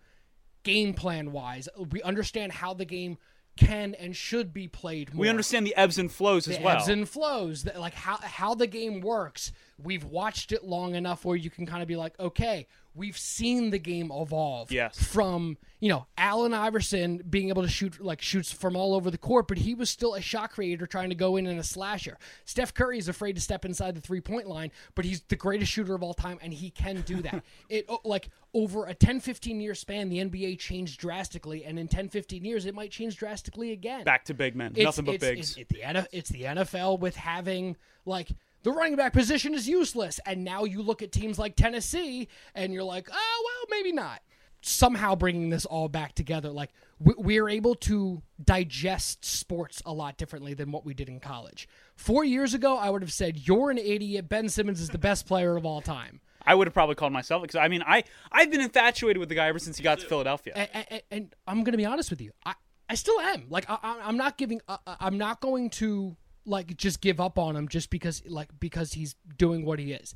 [0.69, 1.69] game plan wise.
[1.91, 3.19] We understand how the game
[3.57, 5.13] can and should be played.
[5.13, 6.77] More We understand the ebbs and flows as well.
[6.77, 9.53] ebbs and flows, like how how the game works.
[9.83, 12.67] we've watched it long enough where you can kind of be like, okay,
[12.99, 14.71] we've seen the game evolve.
[14.71, 15.03] Yes.
[15.03, 19.19] From you know Allen Iverson being able to shoot like shoots from all over the
[19.19, 22.19] court, but he was still a shot creator trying to go in and a slasher.
[22.45, 25.73] Steph Curry is afraid to step inside the three point line, but he's the greatest
[25.73, 27.43] shooter of all time, and he can do that.
[27.69, 31.87] it oh, like over a 10, 15 year span, the NBA changed drastically, and in
[31.87, 34.05] 10, 15 years, it might change drastically again.
[34.05, 34.73] Back to big men.
[34.73, 35.57] It's- Nothing but it's, bigs.
[35.57, 38.31] It's, it's the it's the NFL with having like
[38.69, 42.73] the running back position is useless, and now you look at teams like Tennessee, and
[42.73, 44.21] you're like, oh well, maybe not.
[44.61, 50.17] Somehow bringing this all back together, like we- we're able to digest sports a lot
[50.19, 51.69] differently than what we did in college.
[51.95, 54.29] Four years ago, I would have said you're an idiot.
[54.29, 56.21] Ben Simmons is the best player of all time.
[56.45, 58.03] I would have probably called myself because I mean I
[58.33, 60.55] I've been infatuated with the guy ever since he got to Philadelphia.
[60.57, 62.55] and, and, and I'm gonna be honest with you, I,
[62.89, 63.47] I still am.
[63.51, 64.61] Like I, I'm not giving.
[64.67, 66.17] I, I- I'm not going to
[66.49, 70.15] like just give up on him just because like because he's doing what he is,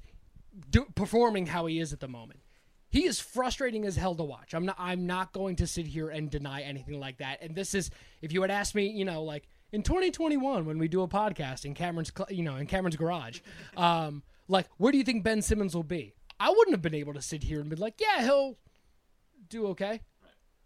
[0.70, 2.40] do, performing how he is at the moment.
[2.88, 4.52] He is frustrating as hell to watch.
[4.54, 4.76] I'm not.
[4.78, 7.40] I'm not going to sit here and deny anything like that.
[7.40, 10.88] And this is, if you had asked me, you know, like in 2021 when we
[10.88, 13.40] do a podcast in Cameron's, you know, in Cameron's garage,
[13.76, 16.14] um, like where do you think Ben Simmons will be?
[16.38, 18.58] I wouldn't have been able to sit here and be like, yeah, he'll
[19.48, 20.00] do okay.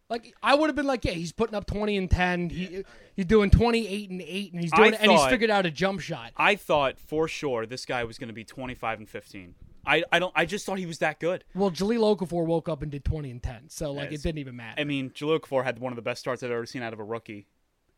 [0.09, 2.49] Like I would have been like, yeah, he's putting up twenty and ten.
[2.51, 2.85] He
[3.17, 6.01] he's doing twenty eight and eight, and he's doing and he's figured out a jump
[6.01, 6.33] shot.
[6.37, 9.55] I thought for sure this guy was going to be 25 and 15.
[9.89, 11.45] I, I don't I just thought he was that good.
[11.55, 14.21] Well, Jahlil Okafor woke up and did twenty and ten, so like Yes.
[14.21, 14.81] it didn't even matter.
[14.81, 16.99] I mean, Jahlil Okafor had one of the best starts I've ever seen out of
[17.01, 17.47] a rookie.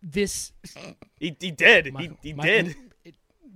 [0.02, 0.52] this
[1.18, 1.92] He, he did.
[1.92, 2.76] my- he he my- did.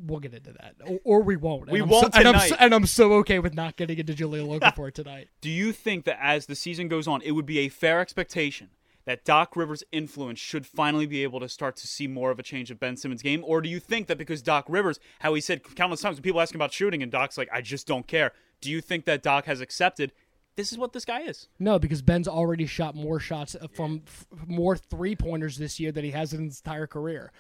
[0.05, 1.63] We'll get into that, or, or we won't.
[1.63, 2.65] And We I'm won't so, and I'm, so, tonight.
[2.65, 5.29] and I'm so okay with not getting into Jahlil Okafor tonight.
[5.41, 8.71] Do you think that as the season goes on, it would be a fair expectation
[9.05, 12.43] that Doc Rivers' influence should finally be able to start to see more of a
[12.43, 13.43] change of Ben Simmons' game?
[13.47, 16.41] Or do you think that because Doc Rivers, how he said countless times when people
[16.41, 19.23] ask him about shooting and Doc's like, I just don't care, do you think that
[19.23, 20.13] Doc has accepted
[20.55, 21.49] this is what this guy is?
[21.59, 26.05] No, because Ben's already shot more shots from f- more three pointers this year than
[26.05, 27.33] he has in his entire career.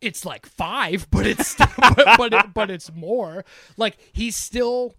[0.00, 3.44] It's like five, but it's but but, it, but it's more.
[3.76, 4.94] Like he's still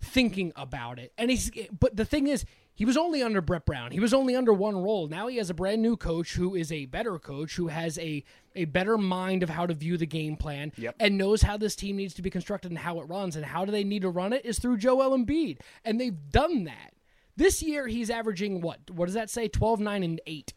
[0.00, 1.50] thinking about it, and he's.
[1.78, 3.90] But the thing is, he was only under Brett Brown.
[3.90, 5.08] He was only under one role.
[5.08, 8.22] Now he has a brand new coach who is a better coach, who has a
[8.54, 10.96] a better mind of how to view the game plan, Yep.
[11.00, 13.34] and knows how this team needs to be constructed and how it runs.
[13.34, 16.64] And how do they need to run it is through Joel Embiid, and they've done
[16.64, 16.92] that.
[17.36, 18.88] This year he's averaging what?
[18.92, 19.48] What does that say?
[19.48, 20.54] 12, 9, and 8.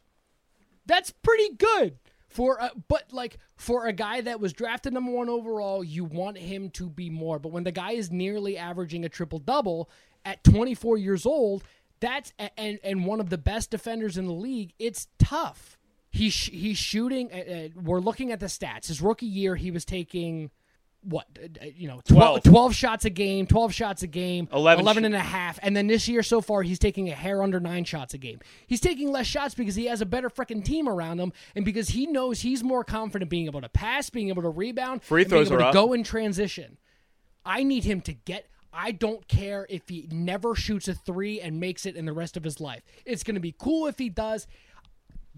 [0.86, 1.98] That's pretty good.
[2.28, 6.38] For a, but like for a guy that was drafted number one overall, you want
[6.38, 7.40] him to be more.
[7.40, 9.90] But when the guy is nearly averaging a triple double
[10.26, 11.64] at 24 years old,
[12.00, 14.74] that's and and one of the best defenders in the league.
[14.78, 15.78] It's tough.
[16.10, 17.32] He's he's shooting.
[17.32, 18.88] Uh, uh, we're looking at the stats.
[18.88, 20.52] His rookie year, he was taking
[21.08, 22.44] what uh, uh, you know 12, 12.
[22.44, 25.88] 12 shots a game 12 shots a game 11 11 and a half and then
[25.88, 29.12] this year so far he's taking a hair under nine shots a game he's taking
[29.12, 32.42] less shots because he has a better freaking team around him and because he knows
[32.42, 35.48] he's more confident being able to pass being able to rebound Free and being throws
[35.52, 35.74] able are to up.
[35.74, 36.78] go in transition
[37.46, 38.48] i need him to get
[38.80, 42.38] I don't care if he never shoots a three and makes it in the rest
[42.38, 42.84] of his life.
[43.06, 44.46] It's going to be cool if he does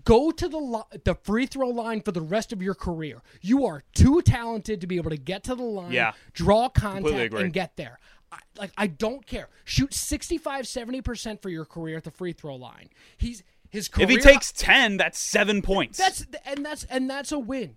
[0.05, 3.21] go to the the free throw line for the rest of your career.
[3.41, 6.13] You are too talented to be able to get to the line, Yeah.
[6.33, 7.99] draw contact, and get there.
[8.31, 9.49] I, like I don't care.
[9.65, 12.89] Shoot 65 70% for your career at the free throw line.
[13.17, 15.97] He's his career If he takes 10, that's seven points.
[15.97, 17.75] that's and that's and that's a win.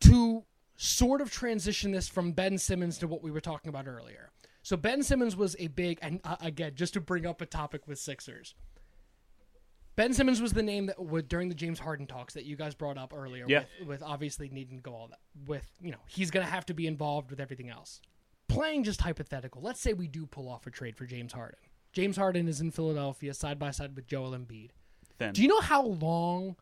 [0.00, 0.44] To
[0.76, 4.30] sort of transition this from Ben Simmons to what we were talking about earlier.
[4.62, 7.86] So Ben Simmons was a big and uh, again just to bring up a topic
[7.86, 8.54] with Sixers.
[9.94, 12.74] Ben Simmons was the name that would during the James Harden talks that you guys
[12.74, 13.64] brought up earlier Yeah.
[13.80, 16.64] with, with obviously needing to go all that with you know he's going to have
[16.66, 18.00] to be involved with everything else.
[18.48, 19.62] Playing just hypothetical.
[19.62, 21.58] Let's say we do pull off a trade for James Harden.
[21.92, 24.70] James Harden is in Philadelphia side by side with Joel Embiid.
[25.18, 25.32] Then.
[25.34, 26.56] Do you know how long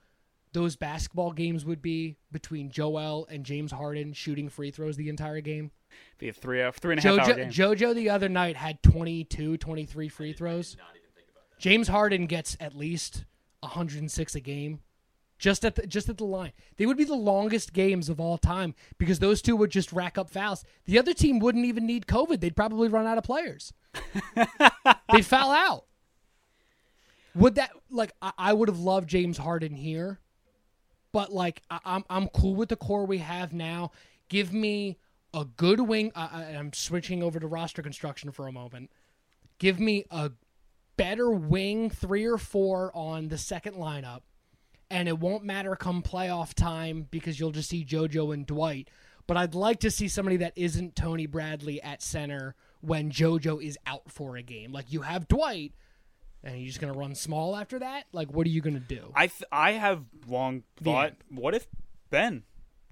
[0.53, 5.41] those basketball games would be between Joel and James Harden shooting free throws the entire
[5.41, 5.71] game?
[6.19, 7.51] be a three, three and a half hour Jojo, game.
[7.51, 10.77] Jojo the other night had 22, 23 free throws.
[11.61, 13.27] James Harden gets at least
[13.61, 14.81] 106 a game.
[15.39, 16.53] Just at the just at the line.
[16.77, 20.19] They would be the longest games of all time because those two would just rack
[20.19, 20.65] up fouls.
[20.85, 22.41] The other team wouldn't even need COVID.
[22.41, 23.73] They'd probably run out of players.
[25.13, 25.87] They'd foul out.
[27.35, 30.21] Would that like I, I would have loved James Harden here,
[31.11, 33.93] but like I, I'm I'm cool with the core we have now.
[34.29, 34.99] Give me
[35.33, 36.13] a good wing.
[36.15, 38.91] I, I'm switching over to roster construction for a moment.
[39.59, 40.33] Give me a
[41.03, 44.21] better wing, three or four on the second lineup,
[44.91, 48.89] and it won't matter come playoff time because you'll just see JoJo and Dwight.
[49.27, 53.79] but I'd like to see somebody that isn't Tony Bradley at center when JoJo is
[53.87, 54.73] out for a game.
[54.73, 55.73] Like you have Dwight,
[56.43, 58.07] and you're just gonna run small after that.
[58.13, 59.13] Like what are you gonna do?
[59.15, 61.67] I th- I have long thought, what if
[62.11, 62.43] Ben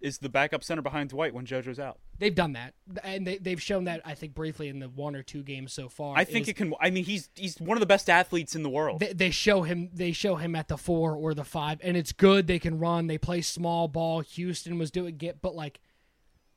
[0.01, 1.99] is the backup center behind Dwight when JoJo's out?
[2.19, 5.23] They've done that, and they, they've shown that I think briefly in the one or
[5.23, 6.17] two games so far.
[6.17, 6.73] I think is- it can.
[6.81, 9.01] I mean, he's he's one of the best athletes in the world.
[9.01, 12.13] they, they show him they show him at the four or the five and it's
[12.13, 15.81] good they can run they play small ball houston was doing it but like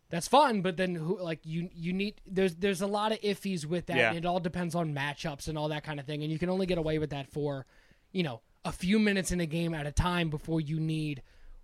[0.09, 3.65] that's fun but then who like you you need there's there's a lot of iffies
[3.65, 4.13] with that Yeah.
[4.13, 6.65] it all depends on matchups and all that kind of thing and you can only
[6.65, 7.65] get away with that for
[8.11, 11.21] you know a few minutes in a game at a time before you need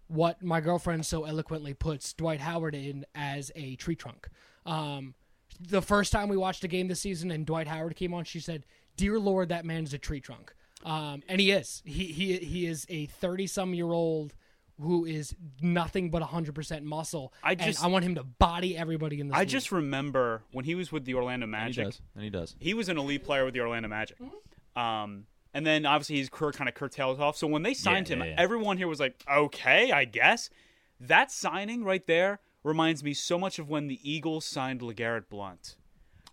[0.08, 4.30] what my girlfriend so eloquently puts Dwight Howard in as a tree trunk.
[4.66, 5.16] Um,
[5.60, 8.40] the first time we watched a game this season and Dwight Howard came on, she
[8.40, 10.54] said, "Dear Lord, that man is a tree trunk,"
[10.86, 11.82] um, and he is.
[11.86, 14.34] He he he is a thirty-some year old
[14.80, 17.34] who is nothing but hundred percent muscle.
[17.44, 19.36] I and just- I want him to body everybody in this.
[19.36, 19.50] I league.
[19.50, 21.86] just remember when he was with the Orlando And he Magic.
[21.86, 22.02] does.
[22.14, 22.56] And he does.
[22.60, 24.18] he was an elite player with the Orlando Magic.
[24.76, 25.26] Um,
[25.58, 27.36] and then obviously his career kind of curtails off.
[27.36, 28.36] So when they signed him, yeah, yeah.
[28.38, 30.52] everyone here was like, okay, I guess.
[31.00, 35.76] That signing right there reminds me so much of when the Eagles signed LeGarrette Blunt.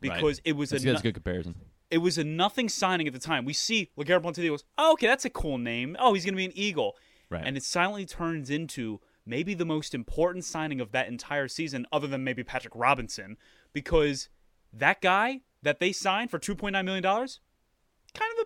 [0.03, 0.12] Right.
[0.12, 1.55] Because it was That's, a that's a good comparison.
[1.91, 3.47] it was a nothing signing at the time.
[3.47, 4.64] We see LeGarrette Blunt to the Eagles.
[4.77, 5.97] Oh, okay, that's a cool name.
[5.99, 6.95] Oh, he's going to be an Eagle.
[7.31, 7.45] Right.
[7.47, 12.07] And it silently turns into maybe the most important signing of that entire season, other
[12.07, 13.39] than maybe Patrick Robinson,
[13.72, 14.29] because
[14.70, 17.31] that guy that they signed for $2.9 million, kind
[18.39, 18.45] of know,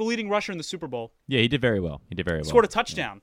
[0.00, 2.00] the leading rusher in the Super Bowl, Yeah, he did very well.
[2.08, 2.48] He did very well.
[2.48, 3.20] scored a touchdown.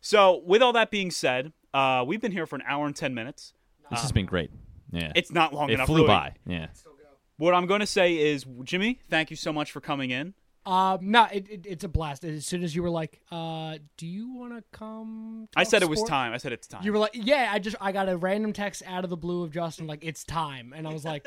[0.00, 3.14] So, with all that being said, uh, we've been here for an hour and 10
[3.14, 3.54] minutes.
[3.90, 4.50] This has been great.
[4.92, 5.12] Yeah.
[5.14, 5.86] It's not long it enough.
[5.86, 6.08] flew really.
[6.08, 6.34] by.
[6.46, 6.66] Yeah.
[7.36, 10.34] What I'm going to say is, Jimmy, thank you so much for coming in.
[10.66, 12.24] Um, no, it, it, it's a blast.
[12.24, 15.82] As soon as you were like, uh, "Do you want to come?" I talk said
[15.82, 16.34] it was time.
[16.34, 16.82] I said it's time.
[16.82, 19.44] You were like, "Yeah." I just I got a random text out of the blue
[19.44, 21.26] of Justin like, "It's time," and I was like,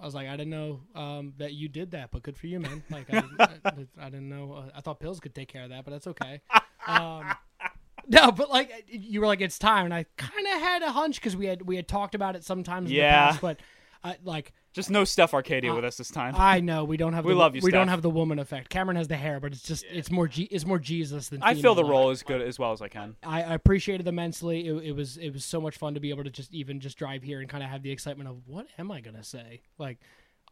[0.00, 2.60] "I was like, I didn't know um, that you did that, but good for you,
[2.60, 2.82] man.
[2.90, 4.52] Like, I didn't, I, I didn't know.
[4.52, 6.40] Uh, I thought pills could take care of that, but that's okay."
[6.86, 7.26] Um,
[8.08, 11.16] no, but like you were like, "It's time," and I kind of had a hunch
[11.20, 12.90] because we had we had talked about it sometimes.
[12.90, 13.32] In Yeah.
[13.32, 13.60] the past, but
[14.04, 14.52] uh, like.
[14.76, 16.34] Just no Steph Arcadia with us this time.
[16.36, 17.24] I know we don't have.
[17.24, 18.68] We the, love you, We don't have the woman effect.
[18.68, 21.42] Cameron has the hair, but it's just it's more G, it's more Jesus than.
[21.42, 23.16] I feel the role as good as well as I can.
[23.22, 24.68] I, I appreciated it immensely.
[24.68, 26.98] It, it was it was so much fun to be able to just even just
[26.98, 29.62] drive here and kind of have the excitement of what am I gonna say?
[29.78, 29.98] Like,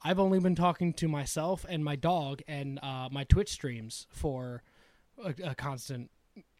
[0.02, 4.62] I've only been talking to myself and my dog and uh, my Twitch streams for
[5.22, 6.10] a, a constant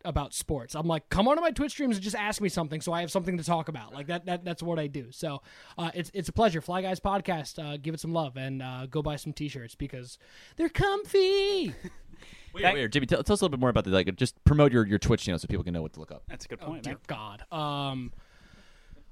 [0.05, 0.75] about sports.
[0.75, 3.01] I'm like, come on to my Twitch streams and just ask me something, so I
[3.01, 3.95] have something to talk about.
[3.95, 5.07] Like that, that that's what I do.
[5.11, 5.41] So
[5.79, 6.61] uh, it's it's a pleasure.
[6.61, 10.19] Fly Guys podcast, uh, give it some love and uh, go buy some t-shirts because
[10.57, 11.75] they're comfy.
[12.55, 14.15] Wait, Thank- wait, Jimmy, tell, tell us a little bit more about the like.
[14.15, 16.23] Just promote your, your Twitch channel so people can know what to look up.
[16.29, 17.01] That's a good Oh point, dear man.
[17.09, 17.53] God.
[17.53, 18.13] Um.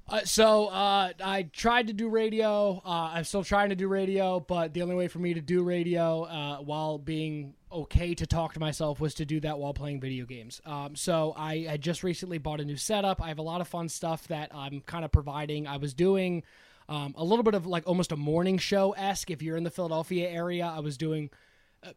[0.07, 2.81] Uh, so uh, I tried to do radio.
[2.85, 5.63] Uh, I'm still trying to do radio, but the only way for me to do
[5.63, 10.01] radio uh, while being okay to talk to myself was to do that while playing
[10.01, 10.61] video games.
[10.65, 13.21] Um, so I had just recently bought a new setup.
[13.21, 15.67] I have a lot of fun stuff that I'm kind of providing.
[15.67, 16.43] I was doing
[16.89, 19.31] um, a little bit of like almost a morning show esque.
[19.31, 21.29] If you're in the Philadelphia area, I was doing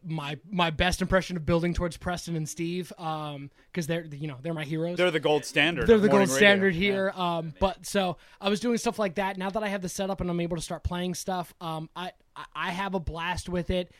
[0.05, 4.53] my my best impression of building towards Preston and Steve because they're you know they're
[4.53, 4.97] my heroes.
[4.97, 5.87] They're the gold standard.
[5.87, 6.35] They're the gold radio.
[6.35, 6.79] standard Yeah.
[6.91, 7.13] here.
[7.15, 9.37] Um, but so I was doing stuff like that.
[9.37, 12.11] Now that I have the setup and I'm able to start playing stuff, um, I
[12.35, 13.91] I- I have a blast with it.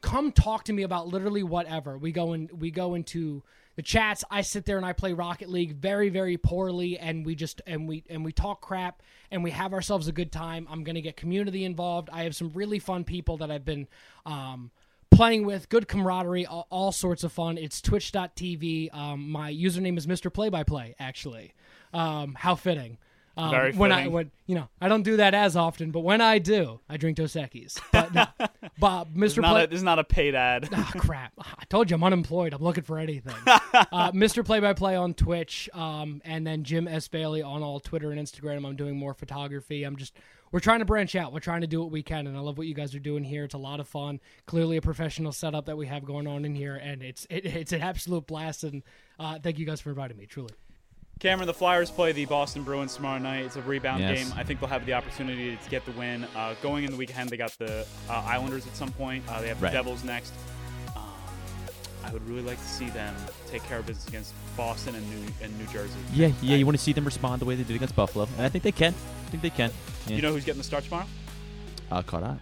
[0.00, 1.98] Come talk to me about literally whatever.
[1.98, 3.42] We go in we go into
[3.76, 4.24] the chats.
[4.30, 7.86] I sit there and I play Rocket League very very poorly, and we just and
[7.86, 10.66] we and we talk crap and we have ourselves a good time.
[10.70, 12.08] I'm gonna get community involved.
[12.10, 13.88] I have some really fun people that I've been.
[14.24, 14.70] Um,
[15.10, 20.06] playing with good camaraderie all, all sorts of fun it's twitch.tv um, my username is
[20.06, 21.52] mr play by play actually
[21.92, 22.98] um, how fitting
[23.36, 26.20] um, Very when i when you know i don't do that as often but when
[26.20, 27.80] i do i drink dos Equis.
[27.92, 28.26] but no,
[28.80, 30.68] This is, mr not play a, this is not a paid ad.
[30.72, 31.32] Ah, crap.
[31.38, 32.54] I told you I'm unemployed.
[32.54, 33.34] I'm looking for anything.
[33.46, 34.44] uh, Mr.
[34.44, 37.06] Play by Play on Twitch, um, and then Jim S.
[37.08, 38.66] Bailey on all Twitter and Instagram.
[38.66, 39.84] I'm doing more photography.
[39.84, 40.16] I'm just,
[40.52, 41.32] we're trying to branch out.
[41.32, 43.22] We're trying to do what we can, and I love what you guys are doing
[43.24, 43.44] here.
[43.44, 44.20] It's a lot of fun.
[44.46, 47.72] Clearly a professional setup that we have going on in here, and it's it, it's
[47.72, 48.64] an absolute blast.
[48.64, 48.82] And
[49.18, 50.50] uh, thank you guys for inviting me, truly.
[51.20, 53.44] Cameron, the Flyers play the Boston Bruins tomorrow night.
[53.44, 54.24] It's a rebound Yes.
[54.24, 54.32] game.
[54.38, 56.24] I think they'll have the opportunity to get the win.
[56.34, 59.22] Uh, going in the weekend, they got the uh, Islanders at some point.
[59.28, 59.72] Uh, they have the Right.
[59.72, 60.32] Devils next.
[62.04, 63.14] I would really like to see them
[63.50, 65.98] take care of business against Boston and New and New Jersey.
[66.12, 66.56] Yeah, yeah.
[66.56, 68.64] You want to see them respond the way they did against Buffalo, and I think
[68.64, 68.94] they can.
[69.26, 69.70] I think they can.
[70.06, 70.16] Yeah.
[70.16, 71.06] You know who's getting the start tomorrow?
[71.90, 72.38] uh, caught up.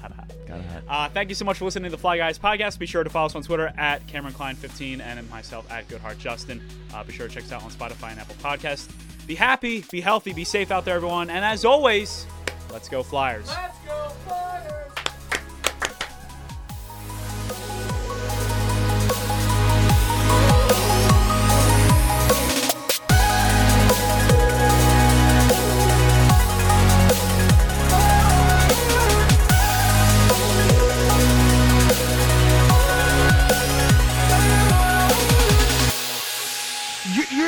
[0.00, 0.84] Got Got it.
[0.88, 2.78] Uh, thank you so much for listening to the Fly Guys podcast.
[2.78, 6.60] Be sure to follow us on Twitter at Cameron Klein15 and myself at Goodheart Justin.
[6.92, 8.90] Uh, be sure to check us out on Spotify and Apple Podcasts.
[9.26, 11.30] Be happy, be healthy, be safe out there, everyone.
[11.30, 12.26] And as always,
[12.70, 13.48] let's go Flyers.
[13.86, 14.81] You-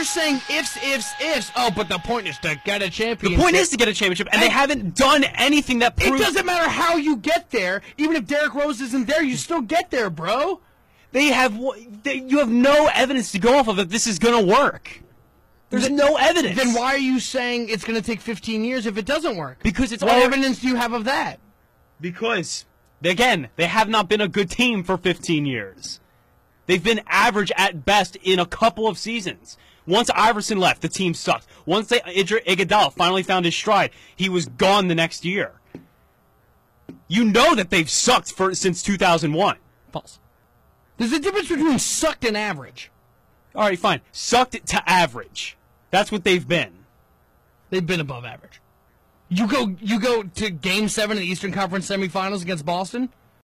[0.05, 1.50] You're saying ifs, ifs, ifs.
[1.57, 3.38] Oh, but the point is to get a championship.
[3.38, 6.44] The point is to get a championship, and they haven't done anything that It doesn't
[6.44, 7.80] matter how you get there.
[7.96, 10.61] Even if Derrick Rose isn't there, you still get there, bro.
[11.12, 11.59] they have.
[12.02, 15.00] They, you have no evidence to go off of that this is going to work.
[15.70, 16.59] There's no evidence.
[16.59, 19.62] Then why are you saying it's going to take 15 years if it doesn't work?
[19.62, 21.40] Because it's what evidence do you have of that?
[21.98, 22.66] Because
[23.02, 26.00] again, they have not been a good team for 15 years.
[26.66, 29.57] They've been average at best in a couple of seasons.
[29.87, 31.47] Once Iverson left, the team sucked.
[31.66, 35.53] Once they, Andre Iguodala finally found his stride, he was gone the next year.
[37.09, 39.57] You know that they've sucked for since 2001.
[39.93, 40.18] False.
[40.97, 42.91] There's a difference between sucked and average.
[43.55, 44.01] All right, fine.
[44.11, 45.57] Sucked to average.
[45.91, 46.72] That's what they've been.
[47.70, 48.61] They've been above average.
[49.28, 53.11] You go, you go to Game Seven of the Eastern Conference semifinals against Boston.